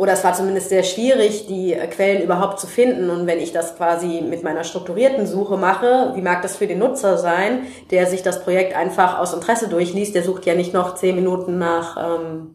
oder 0.00 0.14
es 0.14 0.24
war 0.24 0.32
zumindest 0.32 0.70
sehr 0.70 0.82
schwierig, 0.82 1.46
die 1.46 1.74
äh, 1.74 1.86
Quellen 1.86 2.22
überhaupt 2.22 2.58
zu 2.58 2.66
finden 2.66 3.10
und 3.10 3.26
wenn 3.26 3.38
ich 3.38 3.52
das 3.52 3.76
quasi 3.76 4.22
mit 4.22 4.42
meiner 4.42 4.64
strukturierten 4.64 5.26
Suche 5.26 5.58
mache, 5.58 6.12
wie 6.14 6.22
mag 6.22 6.40
das 6.40 6.56
für 6.56 6.66
den 6.66 6.78
Nutzer 6.78 7.18
sein, 7.18 7.66
der 7.90 8.06
sich 8.06 8.22
das 8.22 8.42
Projekt 8.42 8.74
einfach 8.74 9.18
aus 9.18 9.34
Interesse 9.34 9.68
durchliest, 9.68 10.14
der 10.14 10.22
sucht 10.22 10.46
ja 10.46 10.54
nicht 10.54 10.72
noch 10.72 10.94
zehn 10.94 11.16
Minuten 11.16 11.58
nach 11.58 11.98
ähm, 11.98 12.54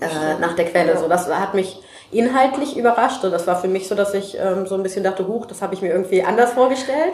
äh, 0.00 0.40
nach 0.40 0.56
der 0.56 0.64
Quelle. 0.64 0.96
So, 0.96 1.06
das 1.06 1.28
hat 1.28 1.52
mich 1.52 1.82
inhaltlich 2.10 2.78
überrascht 2.78 3.22
und 3.24 3.32
das 3.32 3.46
war 3.46 3.60
für 3.60 3.68
mich 3.68 3.86
so, 3.86 3.94
dass 3.94 4.14
ich 4.14 4.38
ähm, 4.40 4.66
so 4.66 4.74
ein 4.74 4.82
bisschen 4.82 5.04
dachte, 5.04 5.28
huch, 5.28 5.44
das 5.44 5.60
habe 5.60 5.74
ich 5.74 5.82
mir 5.82 5.92
irgendwie 5.92 6.22
anders 6.22 6.52
vorgestellt. 6.54 7.12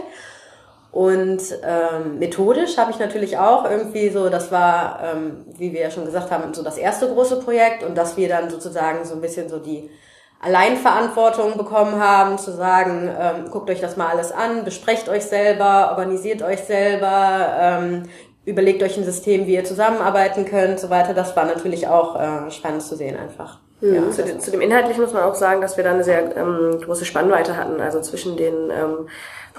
Und 0.92 1.40
ähm, 1.62 2.18
methodisch 2.18 2.76
habe 2.76 2.90
ich 2.90 2.98
natürlich 2.98 3.38
auch 3.38 3.64
irgendwie 3.68 4.08
so, 4.10 4.28
das 4.28 4.50
war, 4.50 5.00
ähm, 5.04 5.44
wie 5.56 5.72
wir 5.72 5.82
ja 5.82 5.90
schon 5.90 6.04
gesagt 6.04 6.30
haben, 6.32 6.52
so 6.52 6.64
das 6.64 6.78
erste 6.78 7.06
große 7.08 7.36
Projekt 7.40 7.84
und 7.84 7.96
dass 7.96 8.16
wir 8.16 8.28
dann 8.28 8.50
sozusagen 8.50 9.04
so 9.04 9.14
ein 9.14 9.20
bisschen 9.20 9.48
so 9.48 9.58
die 9.58 9.88
Alleinverantwortung 10.42 11.56
bekommen 11.56 12.02
haben, 12.02 12.38
zu 12.38 12.50
sagen, 12.52 13.08
ähm, 13.18 13.50
guckt 13.50 13.70
euch 13.70 13.80
das 13.80 13.96
mal 13.96 14.08
alles 14.08 14.32
an, 14.32 14.64
besprecht 14.64 15.08
euch 15.08 15.24
selber, 15.24 15.90
organisiert 15.90 16.42
euch 16.42 16.60
selber, 16.60 17.52
ähm, 17.60 18.02
überlegt 18.44 18.82
euch 18.82 18.96
ein 18.96 19.04
System, 19.04 19.46
wie 19.46 19.54
ihr 19.54 19.64
zusammenarbeiten 19.64 20.44
könnt, 20.44 20.80
so 20.80 20.90
weiter. 20.90 21.14
Das 21.14 21.36
war 21.36 21.44
natürlich 21.44 21.86
auch 21.88 22.16
äh, 22.18 22.50
spannend 22.50 22.82
zu 22.82 22.96
sehen 22.96 23.16
einfach. 23.16 23.58
Ja, 23.82 24.10
Zu, 24.10 24.22
dem- 24.24 24.40
zu 24.40 24.50
dem 24.50 24.60
Inhaltlichen 24.60 25.02
muss 25.02 25.14
man 25.14 25.22
auch 25.22 25.34
sagen, 25.34 25.60
dass 25.62 25.76
wir 25.78 25.84
da 25.84 25.90
eine 25.92 26.04
sehr 26.04 26.36
ähm, 26.36 26.78
große 26.84 27.04
Spannweite 27.06 27.56
hatten. 27.56 27.80
Also 27.80 28.00
zwischen 28.02 28.36
den 28.36 28.70
ähm, 28.70 29.08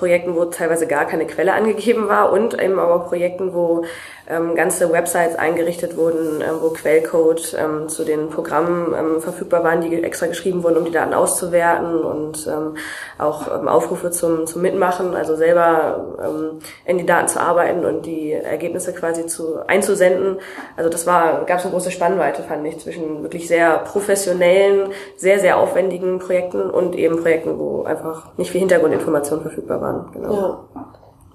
Projekten, 0.02 0.36
wo 0.36 0.46
teilweise 0.46 0.88
gar 0.88 1.06
keine 1.06 1.28
Quelle 1.28 1.54
angegeben 1.54 2.08
war 2.08 2.32
und 2.32 2.60
eben 2.60 2.80
aber 2.80 3.06
Projekten, 3.06 3.54
wo 3.54 3.86
ähm, 4.32 4.56
ganze 4.56 4.92
Websites 4.92 5.36
eingerichtet 5.36 5.98
wurden, 5.98 6.42
ähm, 6.42 6.56
wo 6.62 6.70
Quellcode 6.70 7.56
ähm, 7.60 7.90
zu 7.90 8.06
den 8.06 8.30
Programmen 8.30 8.94
ähm, 8.98 9.22
verfügbar 9.22 9.64
waren, 9.64 9.82
die 9.82 10.04
extra 10.04 10.28
geschrieben 10.28 10.64
wurden, 10.64 10.78
um 10.78 10.86
die 10.86 10.92
Daten 10.92 11.14
auszuwerten 11.14 12.04
und 12.04 12.48
ähm, 12.48 12.78
auch 13.18 13.48
ähm, 13.54 13.68
Aufrufe 13.68 14.12
zum, 14.12 14.48
zum 14.48 14.62
Mitmachen, 14.62 15.16
also 15.16 15.36
selber 15.36 16.18
ähm, 16.24 16.60
in 16.86 16.98
die 16.98 17.06
Daten 17.06 17.28
zu 17.28 17.42
arbeiten 17.42 17.86
und 17.86 18.06
die 18.06 18.32
Ergebnisse 18.32 18.94
quasi 18.94 19.28
zu 19.28 19.68
einzusenden. 19.68 20.38
Also 20.78 20.90
das 20.90 21.06
war, 21.06 21.44
gab 21.46 21.60
es 21.60 21.66
eine 21.66 21.74
große 21.74 21.92
Spannweite, 21.92 22.44
fand 22.44 22.66
ich, 22.66 22.80
zwischen 22.80 23.24
wirklich 23.24 23.48
sehr 23.48 23.80
professionellen, 23.80 24.92
sehr, 25.18 25.40
sehr 25.40 25.58
aufwendigen 25.58 26.20
Projekten 26.20 26.70
und 26.70 26.96
eben 26.96 27.22
Projekten, 27.22 27.60
wo 27.60 27.84
einfach 27.84 28.38
nicht 28.38 28.52
viel 28.52 28.62
Hintergrundinformationen 28.62 29.44
verfügbar 29.44 29.82
waren. 29.82 30.10
Genau. 30.14 30.34
Ja. 30.34 30.60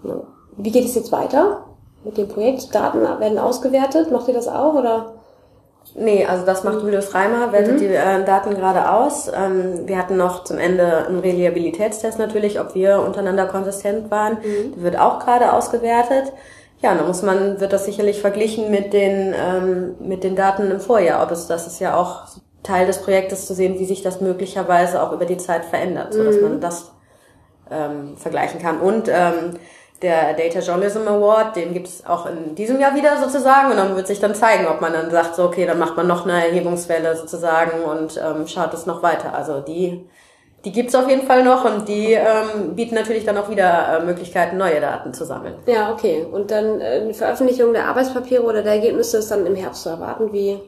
Ja. 0.04 0.20
Wie 0.56 0.70
geht 0.70 0.86
es 0.86 0.94
jetzt 0.94 1.12
weiter 1.12 1.66
mit 2.06 2.16
dem 2.16 2.28
Projekt? 2.28 2.74
Daten 2.74 3.02
werden 3.02 3.38
ausgewertet. 3.38 4.10
Macht 4.10 4.28
ihr 4.28 4.34
das 4.34 4.48
auch 4.48 4.74
oder? 4.74 5.12
Nee, 5.94 6.26
also 6.26 6.44
das 6.44 6.64
macht 6.64 6.82
Julius 6.82 7.14
Reimer, 7.14 7.52
wertet 7.52 7.80
die 7.80 7.86
äh, 7.86 8.24
Daten 8.24 8.54
gerade 8.54 8.90
aus. 8.90 9.28
Ähm, 9.28 9.86
wir 9.86 9.96
hatten 9.98 10.16
noch 10.16 10.44
zum 10.44 10.58
Ende 10.58 11.06
einen 11.06 11.20
Reliabilitätstest 11.20 12.18
natürlich, 12.18 12.60
ob 12.60 12.74
wir 12.74 13.00
untereinander 13.00 13.46
konsistent 13.46 14.10
waren. 14.10 14.38
Der 14.42 14.82
wird 14.82 14.98
auch 14.98 15.20
gerade 15.20 15.52
ausgewertet. 15.52 16.32
Ja, 16.82 16.92
und 16.92 17.00
da 17.00 17.06
muss 17.06 17.22
man, 17.22 17.60
wird 17.60 17.72
das 17.72 17.86
sicherlich 17.86 18.20
verglichen 18.20 18.70
mit 18.70 18.92
den, 18.92 19.34
ähm, 19.34 19.94
mit 20.00 20.24
den 20.24 20.36
Daten 20.36 20.70
im 20.70 20.80
Vorjahr. 20.80 21.22
Ob 21.22 21.30
es, 21.30 21.46
das 21.46 21.66
ist 21.66 21.80
ja 21.80 21.96
auch 21.96 22.24
Teil 22.62 22.86
des 22.86 22.98
Projektes 22.98 23.46
zu 23.46 23.54
sehen, 23.54 23.78
wie 23.78 23.86
sich 23.86 24.02
das 24.02 24.20
möglicherweise 24.20 25.02
auch 25.02 25.12
über 25.12 25.24
die 25.24 25.38
Zeit 25.38 25.64
verändert, 25.64 26.12
so 26.12 26.24
dass 26.24 26.40
man 26.40 26.60
das 26.60 26.92
ähm, 27.70 28.16
vergleichen 28.16 28.60
kann. 28.60 28.80
Und 28.80 29.08
ähm, 29.08 29.54
der 30.02 30.34
Data 30.34 30.58
Journalism 30.60 31.08
Award, 31.08 31.56
den 31.56 31.72
gibt 31.72 31.88
es 31.88 32.04
auch 32.04 32.26
in 32.26 32.54
diesem 32.54 32.80
Jahr 32.80 32.94
wieder 32.94 33.16
sozusagen 33.16 33.70
und 33.70 33.76
dann 33.78 33.96
wird 33.96 34.06
sich 34.06 34.20
dann 34.20 34.34
zeigen, 34.34 34.66
ob 34.66 34.80
man 34.80 34.92
dann 34.92 35.10
sagt, 35.10 35.36
so 35.36 35.44
okay, 35.44 35.66
dann 35.66 35.78
macht 35.78 35.96
man 35.96 36.06
noch 36.06 36.24
eine 36.24 36.46
Erhebungswelle 36.46 37.16
sozusagen 37.16 37.82
und 37.82 38.20
ähm, 38.22 38.46
schaut 38.46 38.74
es 38.74 38.84
noch 38.84 39.02
weiter. 39.02 39.34
Also 39.34 39.60
die, 39.60 40.06
die 40.64 40.72
gibt's 40.72 40.94
auf 40.94 41.08
jeden 41.08 41.26
Fall 41.26 41.44
noch 41.44 41.64
und 41.64 41.88
die 41.88 42.12
ähm, 42.12 42.74
bieten 42.74 42.94
natürlich 42.94 43.24
dann 43.24 43.38
auch 43.38 43.48
wieder 43.48 44.00
äh, 44.00 44.04
Möglichkeiten, 44.04 44.58
neue 44.58 44.80
Daten 44.80 45.14
zu 45.14 45.24
sammeln. 45.24 45.54
Ja, 45.66 45.92
okay. 45.92 46.26
Und 46.30 46.50
dann 46.50 46.80
äh, 46.80 47.00
eine 47.00 47.14
Veröffentlichung 47.14 47.72
der 47.72 47.86
Arbeitspapiere 47.86 48.42
oder 48.42 48.62
der 48.62 48.74
Ergebnisse 48.74 49.18
ist 49.18 49.30
dann 49.30 49.46
im 49.46 49.54
Herbst 49.54 49.82
zu 49.82 49.88
erwarten, 49.88 50.32
wie 50.32 50.60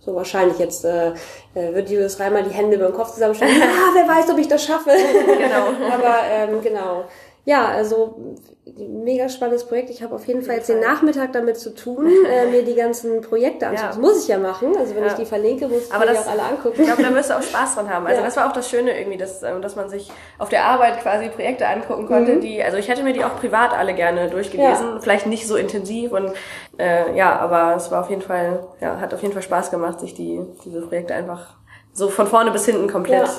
so 0.00 0.14
wahrscheinlich 0.14 0.58
jetzt 0.58 0.84
äh, 0.84 1.10
äh, 1.54 1.74
wird 1.74 1.90
Julius 1.90 2.20
Reimer 2.20 2.42
die 2.42 2.54
Hände 2.54 2.76
über 2.76 2.86
den 2.86 2.94
Kopf 2.94 3.12
zusammenstellen. 3.12 3.56
ah, 3.62 3.90
wer 3.92 4.08
weiß, 4.08 4.30
ob 4.30 4.38
ich 4.38 4.48
das 4.48 4.64
schaffe. 4.64 4.90
genau. 4.90 5.66
Aber 5.92 6.16
ähm, 6.30 6.62
genau. 6.62 7.04
Ja, 7.48 7.64
also 7.68 8.36
mega 8.76 9.26
spannendes 9.30 9.64
Projekt. 9.64 9.88
Ich 9.88 10.02
habe 10.02 10.14
auf 10.14 10.26
jeden 10.26 10.42
Fall 10.42 10.56
jetzt 10.56 10.68
den 10.68 10.80
Nachmittag 10.80 11.32
damit 11.32 11.56
zu 11.58 11.74
tun, 11.74 12.06
äh, 12.30 12.44
mir 12.50 12.62
die 12.62 12.74
ganzen 12.74 13.22
Projekte 13.22 13.66
anzuschauen. 13.68 13.88
Ja. 13.90 13.96
Das 13.96 13.98
muss 13.98 14.22
ich 14.22 14.28
ja 14.28 14.36
machen. 14.36 14.76
Also 14.76 14.94
wenn 14.94 15.02
Ja. 15.02 15.08
ich 15.08 15.14
die 15.14 15.24
verlinke, 15.24 15.66
muss 15.66 15.86
ich 15.86 15.92
Aber 15.94 16.04
die 16.04 16.12
das, 16.12 16.26
auch 16.26 16.32
alle 16.32 16.42
angucken. 16.42 16.74
ich 16.78 16.86
glaube, 16.86 17.02
da 17.02 17.14
wirst 17.14 17.30
du 17.30 17.38
auch 17.38 17.42
Spaß 17.42 17.76
dran 17.76 17.88
haben. 17.88 18.06
Also 18.06 18.20
Ja. 18.20 18.26
das 18.26 18.36
war 18.36 18.48
auch 18.48 18.52
das 18.52 18.68
Schöne 18.68 18.98
irgendwie, 18.98 19.16
dass, 19.16 19.42
ähm, 19.42 19.62
dass 19.62 19.76
man 19.76 19.88
sich 19.88 20.10
auf 20.38 20.50
der 20.50 20.66
Arbeit 20.66 21.00
quasi 21.00 21.30
Projekte 21.30 21.66
angucken 21.66 22.06
konnte, 22.06 22.32
Mhm. 22.34 22.40
die, 22.42 22.62
also 22.62 22.76
ich 22.76 22.88
hätte 22.88 23.02
mir 23.02 23.14
die 23.14 23.24
auch 23.24 23.36
privat 23.36 23.72
alle 23.72 23.94
gerne 23.94 24.28
durchgelesen, 24.28 25.00
vielleicht 25.00 25.26
nicht 25.26 25.46
so 25.46 25.56
intensiv 25.56 26.12
und 26.12 26.30
äh, 26.78 27.16
ja, 27.16 27.34
aber 27.38 27.76
es 27.76 27.90
war 27.90 28.02
auf 28.02 28.10
jeden 28.10 28.20
Fall, 28.22 28.66
ja, 28.82 29.00
hat 29.00 29.14
auf 29.14 29.22
jeden 29.22 29.32
Fall 29.32 29.42
Spaß 29.42 29.70
gemacht, 29.70 30.00
sich 30.00 30.12
die 30.12 30.42
diese 30.66 30.82
Projekte 30.82 31.14
einfach 31.14 31.54
so 31.94 32.10
von 32.10 32.26
vorne 32.26 32.50
bis 32.50 32.66
hinten 32.66 32.88
komplett, 32.90 33.30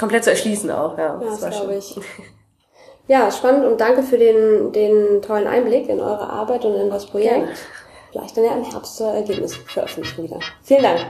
komplett 0.00 0.24
zu 0.24 0.30
erschließen 0.30 0.70
auch. 0.70 0.96
Ja, 0.96 1.20
Ja, 1.20 1.20
das 1.20 1.42
war 1.42 1.52
schön. 1.52 1.70
ich. 1.76 2.00
Ja, 3.08 3.30
spannend 3.30 3.64
und 3.64 3.80
danke 3.80 4.02
für 4.02 4.18
den, 4.18 4.72
den 4.72 5.22
tollen 5.22 5.46
Einblick 5.46 5.88
in 5.88 6.00
eure 6.00 6.28
Arbeit 6.28 6.64
und 6.64 6.74
in 6.74 6.90
das 6.90 7.06
Projekt. 7.06 7.36
Gerne. 7.36 7.54
vielleicht 8.10 8.36
dann 8.36 8.44
ja 8.44 8.54
im 8.54 8.64
Herbst 8.64 8.96
zur 8.96 9.12
Ergebnis 9.12 9.54
veröffentlichen 9.54 10.24
wieder. 10.24 10.40
Vielen 10.62 10.82
Dank. 10.82 11.00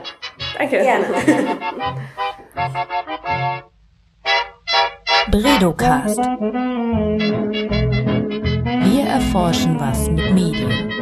Danke. 0.57 0.77
Gerne. 0.77 1.05
Bredocast. 5.31 6.19
Wir 8.83 9.03
erforschen 9.05 9.79
was 9.79 10.07
mit 10.09 10.33
Medien. 10.33 10.93